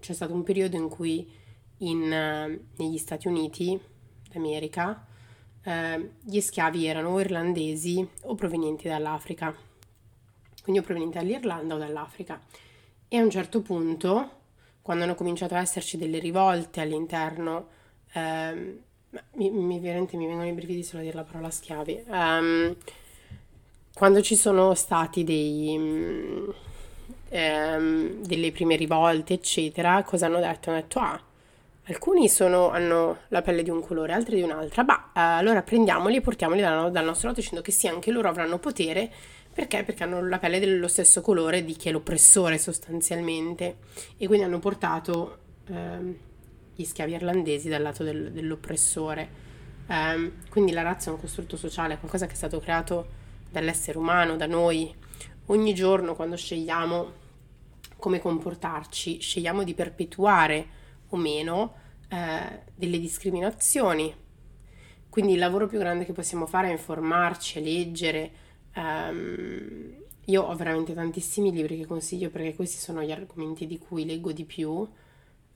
c'è 0.00 0.12
stato 0.12 0.32
un 0.32 0.42
periodo 0.42 0.76
in 0.76 0.88
cui 0.88 1.30
in, 1.78 2.12
eh, 2.12 2.64
negli 2.76 2.98
Stati 2.98 3.28
Uniti 3.28 3.78
d'America 4.30 5.06
eh, 5.62 6.10
gli 6.22 6.40
schiavi 6.40 6.86
erano 6.86 7.10
o 7.10 7.20
irlandesi 7.20 8.06
o 8.22 8.34
provenienti 8.34 8.88
dall'Africa, 8.88 9.54
quindi 10.62 10.80
o 10.80 10.84
provenienti 10.84 11.18
dall'Irlanda 11.18 11.74
o 11.74 11.78
dall'Africa. 11.78 12.40
E 13.08 13.16
a 13.18 13.22
un 13.22 13.30
certo 13.30 13.60
punto, 13.60 14.30
quando 14.82 15.04
hanno 15.04 15.14
cominciato 15.14 15.54
a 15.54 15.60
esserci 15.60 15.96
delle 15.96 16.18
rivolte 16.18 16.80
all'interno, 16.80 17.68
eh, 18.12 18.78
mi, 19.34 19.50
mi, 19.50 19.78
mi 19.78 19.80
vengono 19.80 20.46
i 20.46 20.52
brividi 20.52 20.82
solo 20.82 21.00
a 21.00 21.04
dire 21.04 21.16
la 21.16 21.24
parola 21.24 21.50
schiavi, 21.50 22.04
um, 22.06 22.76
quando 23.92 24.22
ci 24.22 24.36
sono 24.36 24.72
stati 24.74 25.24
dei, 25.24 25.76
um, 27.30 28.22
delle 28.24 28.52
prime 28.52 28.76
rivolte, 28.76 29.34
eccetera, 29.34 30.02
cosa 30.02 30.26
hanno 30.26 30.40
detto? 30.40 30.70
Hanno 30.70 30.80
detto, 30.80 30.98
ah, 30.98 31.20
Alcuni 31.90 32.28
sono, 32.28 32.70
hanno 32.70 33.22
la 33.28 33.42
pelle 33.42 33.64
di 33.64 33.70
un 33.70 33.80
colore, 33.80 34.12
altri 34.12 34.36
di 34.36 34.42
un'altra. 34.42 34.84
Bah, 34.84 35.10
allora 35.12 35.62
prendiamoli 35.62 36.16
e 36.16 36.20
portiamoli 36.20 36.60
dal, 36.60 36.92
dal 36.92 37.04
nostro 37.04 37.28
lato 37.28 37.40
dicendo 37.40 37.62
che 37.62 37.72
sì, 37.72 37.88
anche 37.88 38.12
loro 38.12 38.28
avranno 38.28 38.58
potere. 38.58 39.10
Perché? 39.52 39.82
Perché 39.82 40.04
hanno 40.04 40.24
la 40.24 40.38
pelle 40.38 40.60
dello 40.60 40.86
stesso 40.86 41.20
colore 41.20 41.64
di 41.64 41.74
chi 41.74 41.88
è 41.88 41.92
l'oppressore 41.92 42.58
sostanzialmente. 42.58 43.78
E 44.18 44.26
quindi 44.28 44.44
hanno 44.44 44.60
portato 44.60 45.38
ehm, 45.66 46.16
gli 46.76 46.84
schiavi 46.84 47.12
irlandesi 47.12 47.68
dal 47.68 47.82
lato 47.82 48.04
del, 48.04 48.30
dell'oppressore. 48.30 49.48
Um, 49.88 50.32
quindi 50.48 50.70
la 50.70 50.82
razza 50.82 51.10
è 51.10 51.12
un 51.12 51.18
costrutto 51.18 51.56
sociale, 51.56 51.98
qualcosa 51.98 52.26
che 52.26 52.34
è 52.34 52.36
stato 52.36 52.60
creato 52.60 53.08
dall'essere 53.50 53.98
umano, 53.98 54.36
da 54.36 54.46
noi. 54.46 54.94
Ogni 55.46 55.74
giorno 55.74 56.14
quando 56.14 56.36
scegliamo 56.36 57.18
come 58.00 58.18
comportarci, 58.18 59.20
scegliamo 59.20 59.62
di 59.62 59.74
perpetuare 59.74 60.66
o 61.10 61.16
meno 61.16 61.74
eh, 62.08 62.62
delle 62.74 62.98
discriminazioni. 62.98 64.12
Quindi 65.08 65.34
il 65.34 65.38
lavoro 65.38 65.68
più 65.68 65.78
grande 65.78 66.04
che 66.04 66.12
possiamo 66.12 66.46
fare 66.46 66.68
è 66.68 66.72
informarci, 66.72 67.62
leggere. 67.62 68.30
Um, 68.74 69.94
io 70.26 70.42
ho 70.42 70.54
veramente 70.54 70.94
tantissimi 70.94 71.52
libri 71.52 71.76
che 71.76 71.86
consiglio 71.86 72.30
perché 72.30 72.54
questi 72.54 72.78
sono 72.78 73.02
gli 73.02 73.10
argomenti 73.10 73.66
di 73.66 73.78
cui 73.78 74.04
leggo 74.04 74.32
di 74.32 74.44
più, 74.44 74.88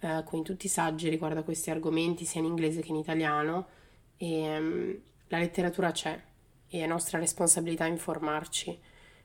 eh, 0.00 0.22
con 0.24 0.42
tutti 0.42 0.66
i 0.66 0.68
saggi 0.68 1.08
riguardo 1.08 1.40
a 1.40 1.42
questi 1.44 1.70
argomenti, 1.70 2.24
sia 2.24 2.40
in 2.40 2.46
inglese 2.46 2.80
che 2.80 2.90
in 2.90 2.96
italiano. 2.96 3.66
E 4.16 4.58
um, 4.58 4.98
la 5.28 5.38
letteratura 5.38 5.90
c'è 5.90 6.20
e 6.68 6.80
è 6.82 6.86
nostra 6.86 7.18
responsabilità 7.18 7.86
informarci 7.86 8.76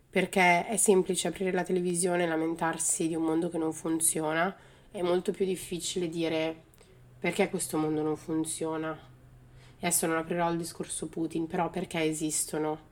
perché 0.10 0.66
è 0.68 0.78
semplice 0.78 1.28
aprire 1.28 1.52
la 1.52 1.64
televisione 1.64 2.24
e 2.24 2.28
lamentarsi 2.28 3.08
di 3.08 3.16
un 3.16 3.24
mondo 3.24 3.50
che 3.50 3.58
non 3.58 3.74
funziona 3.74 4.56
è 4.92 5.02
molto 5.02 5.32
più 5.32 5.46
difficile 5.46 6.10
dire 6.10 6.64
perché 7.20 7.50
questo 7.50 7.78
mondo 7.78 8.02
non 8.02 8.16
funziona. 8.16 8.98
Adesso 9.82 10.08
non 10.08 10.18
aprirò 10.18 10.52
il 10.52 10.58
discorso 10.58 11.08
Putin, 11.08 11.48
però 11.48 11.70
perché 11.70 12.02
esistono 12.04 12.88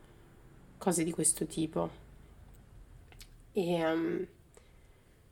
cose 0.78 1.04
di 1.04 1.12
questo 1.12 1.46
tipo. 1.46 1.90
E, 3.54 3.92
um, 3.92 4.28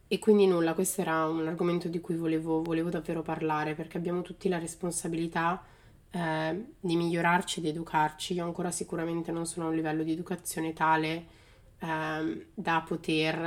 e 0.08 0.20
quindi 0.20 0.48
nulla, 0.48 0.74
questo 0.74 1.02
era 1.02 1.28
un 1.28 1.48
argomento 1.48 1.88
di 1.88 2.00
cui 2.00 2.16
volevo, 2.16 2.62
volevo 2.64 2.90
davvero 2.90 3.22
parlare, 3.22 3.76
perché 3.76 3.98
abbiamo 3.98 4.22
tutti 4.22 4.50
la 4.50 4.58
responsabilità 4.58 5.64
eh, 6.10 6.66
di 6.80 6.96
migliorarci, 6.96 7.62
di 7.62 7.70
educarci. 7.70 8.34
Io 8.34 8.46
ancora 8.46 8.72
sicuramente 8.72 9.32
non 9.32 9.46
sono 9.46 9.68
a 9.68 9.70
un 9.70 9.76
livello 9.76 10.04
di 10.04 10.14
educazione 10.14 10.74
tale 10.74 11.44
eh, 11.80 12.48
da 12.54 12.84
poter 12.86 13.38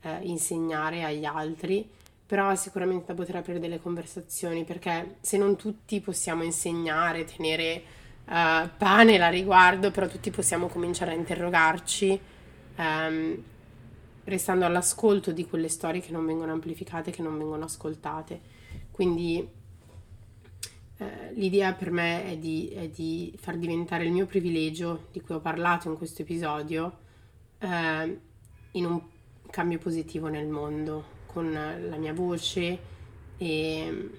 eh, 0.00 0.18
insegnare 0.22 1.04
agli 1.04 1.24
altri, 1.24 1.88
però 2.26 2.54
sicuramente 2.54 3.06
da 3.06 3.14
poter 3.14 3.36
aprire 3.36 3.58
delle 3.58 3.80
conversazioni, 3.80 4.64
perché 4.64 5.16
se 5.20 5.36
non 5.36 5.56
tutti 5.56 6.00
possiamo 6.00 6.44
insegnare, 6.44 7.24
tenere 7.24 7.82
uh, 8.26 8.68
pane 8.78 9.18
la 9.18 9.28
riguardo, 9.28 9.90
però 9.90 10.06
tutti 10.06 10.30
possiamo 10.30 10.68
cominciare 10.68 11.10
a 11.10 11.14
interrogarci, 11.14 12.20
um, 12.76 13.42
restando 14.22 14.64
all'ascolto 14.64 15.32
di 15.32 15.44
quelle 15.44 15.68
storie 15.68 16.00
che 16.00 16.12
non 16.12 16.24
vengono 16.24 16.52
amplificate, 16.52 17.10
che 17.10 17.22
non 17.22 17.36
vengono 17.36 17.64
ascoltate. 17.64 18.40
Quindi 18.92 19.58
eh, 20.98 21.32
l'idea 21.32 21.72
per 21.72 21.90
me 21.90 22.26
è 22.26 22.36
di, 22.36 22.68
è 22.68 22.88
di, 22.88 23.34
far 23.38 23.56
diventare 23.56 24.04
il 24.04 24.12
mio 24.12 24.26
privilegio, 24.26 25.06
di 25.10 25.20
cui 25.20 25.34
ho 25.34 25.40
parlato 25.40 25.88
in 25.88 25.96
questo 25.96 26.22
episodio, 26.22 27.08
eh, 27.60 28.18
in 28.72 28.84
un 28.84 29.02
cambio 29.50 29.78
positivo 29.78 30.28
nel 30.28 30.48
mondo, 30.48 31.18
con 31.26 31.52
la 31.52 31.96
mia 31.96 32.12
voce 32.12 32.78
e, 33.36 34.10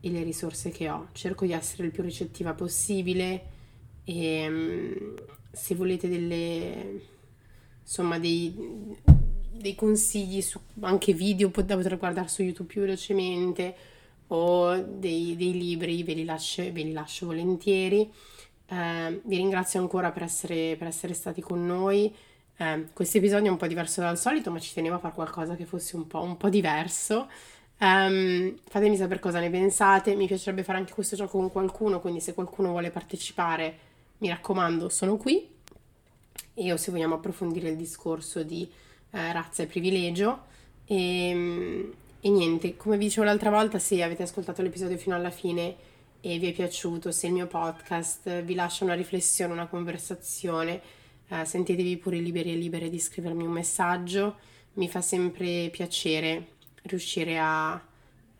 e 0.00 0.10
le 0.10 0.22
risorse 0.22 0.70
che 0.70 0.88
ho. 0.88 1.08
Cerco 1.12 1.44
di 1.44 1.52
essere 1.52 1.86
il 1.86 1.92
più 1.92 2.02
ricettiva 2.02 2.54
possibile 2.54 3.58
e 4.04 5.14
se 5.50 5.74
volete 5.74 6.08
delle 6.08 7.02
insomma 7.82 8.18
dei, 8.18 8.54
dei 9.50 9.74
consigli 9.74 10.40
su 10.40 10.60
anche 10.80 11.12
video 11.12 11.48
da 11.48 11.76
poter 11.76 11.98
guardare 11.98 12.28
su 12.28 12.42
YouTube 12.42 12.68
più 12.68 12.82
velocemente 12.82 13.74
o 14.28 14.76
dei, 14.76 15.34
dei 15.36 15.52
libri 15.52 16.04
ve 16.04 16.12
li, 16.14 16.24
lascio, 16.24 16.62
ve 16.62 16.82
li 16.82 16.92
lascio 16.92 17.26
volentieri. 17.26 18.10
Eh, 18.70 19.20
vi 19.24 19.36
ringrazio 19.36 19.80
ancora 19.80 20.12
per 20.12 20.22
essere, 20.22 20.76
per 20.78 20.86
essere 20.86 21.12
stati 21.12 21.40
con 21.40 21.66
noi. 21.66 22.14
Eh, 22.56 22.86
questo 22.92 23.18
episodio 23.18 23.48
è 23.48 23.50
un 23.50 23.56
po' 23.56 23.66
diverso 23.66 24.00
dal 24.00 24.16
solito, 24.16 24.52
ma 24.52 24.60
ci 24.60 24.72
tenevo 24.72 24.94
a 24.94 24.98
fare 24.98 25.14
qualcosa 25.14 25.56
che 25.56 25.64
fosse 25.64 25.96
un 25.96 26.06
po', 26.06 26.22
un 26.22 26.36
po 26.36 26.48
diverso. 26.48 27.28
Um, 27.80 28.56
fatemi 28.68 28.96
sapere 28.96 29.18
cosa 29.18 29.40
ne 29.40 29.50
pensate. 29.50 30.14
Mi 30.14 30.26
piacerebbe 30.26 30.62
fare 30.62 30.78
anche 30.78 30.92
questo 30.92 31.16
gioco 31.16 31.38
con 31.38 31.50
qualcuno, 31.50 32.00
quindi 32.00 32.20
se 32.20 32.32
qualcuno 32.32 32.70
vuole 32.70 32.90
partecipare, 32.90 33.78
mi 34.18 34.28
raccomando, 34.28 34.88
sono 34.88 35.16
qui. 35.16 35.48
E 36.54 36.72
o 36.72 36.76
se 36.76 36.92
vogliamo 36.92 37.16
approfondire 37.16 37.70
il 37.70 37.76
discorso 37.76 38.44
di 38.44 38.70
eh, 39.10 39.32
razza 39.32 39.64
e 39.64 39.66
privilegio. 39.66 40.44
E, 40.84 41.28
ehm, 41.28 41.92
e 42.20 42.28
niente, 42.28 42.76
come 42.76 42.98
vi 42.98 43.06
dicevo 43.06 43.26
l'altra 43.26 43.50
volta, 43.50 43.80
se 43.80 44.00
avete 44.02 44.22
ascoltato 44.22 44.62
l'episodio 44.62 44.96
fino 44.96 45.16
alla 45.16 45.30
fine 45.30 45.74
e 46.20 46.38
vi 46.38 46.48
è 46.48 46.52
piaciuto, 46.52 47.10
se 47.10 47.28
il 47.28 47.32
mio 47.32 47.46
podcast 47.46 48.42
vi 48.42 48.54
lascia 48.54 48.84
una 48.84 48.94
riflessione, 48.94 49.52
una 49.52 49.66
conversazione, 49.66 50.80
eh, 51.28 51.44
sentitevi 51.44 51.96
pure 51.96 52.18
liberi 52.18 52.52
e 52.52 52.56
libere 52.56 52.90
di 52.90 52.98
scrivermi 52.98 53.44
un 53.44 53.52
messaggio. 53.52 54.36
Mi 54.74 54.88
fa 54.88 55.00
sempre 55.00 55.68
piacere 55.70 56.48
riuscire 56.82 57.38
a, 57.38 57.80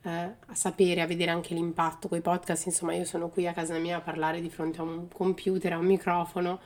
eh, 0.03 0.09
a 0.09 0.55
sapere, 0.55 1.01
a 1.01 1.07
vedere 1.07 1.31
anche 1.31 1.53
l'impatto 1.53 2.07
con 2.07 2.17
i 2.17 2.21
podcast. 2.21 2.67
Insomma, 2.67 2.93
io 2.93 3.05
sono 3.05 3.29
qui 3.29 3.47
a 3.47 3.53
casa 3.53 3.77
mia 3.77 3.97
a 3.97 4.01
parlare 4.01 4.41
di 4.41 4.49
fronte 4.49 4.79
a 4.79 4.83
un 4.83 5.07
computer, 5.07 5.73
a 5.73 5.77
un 5.77 5.85
microfono, 5.85 6.59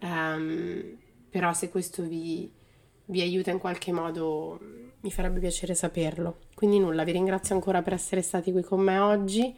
um, 0.00 0.96
però 1.28 1.52
se 1.52 1.68
questo 1.68 2.02
vi, 2.02 2.50
vi 3.06 3.20
aiuta 3.20 3.50
in 3.50 3.58
qualche 3.58 3.92
modo 3.92 4.58
mi 5.00 5.10
farebbe 5.10 5.40
piacere 5.40 5.74
saperlo. 5.74 6.38
Quindi 6.54 6.78
nulla, 6.78 7.04
vi 7.04 7.12
ringrazio 7.12 7.54
ancora 7.54 7.82
per 7.82 7.92
essere 7.92 8.22
stati 8.22 8.50
qui 8.50 8.62
con 8.62 8.80
me 8.80 8.98
oggi. 8.98 9.54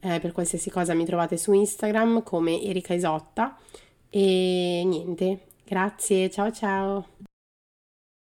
Eh, 0.00 0.20
per 0.20 0.32
qualsiasi 0.32 0.70
cosa 0.70 0.94
mi 0.94 1.04
trovate 1.04 1.36
su 1.36 1.52
Instagram 1.52 2.22
come 2.22 2.62
Erika 2.62 2.94
Isotta. 2.94 3.56
E 4.10 4.82
niente, 4.84 5.46
grazie, 5.64 6.30
ciao 6.30 6.50
ciao. 6.52 7.27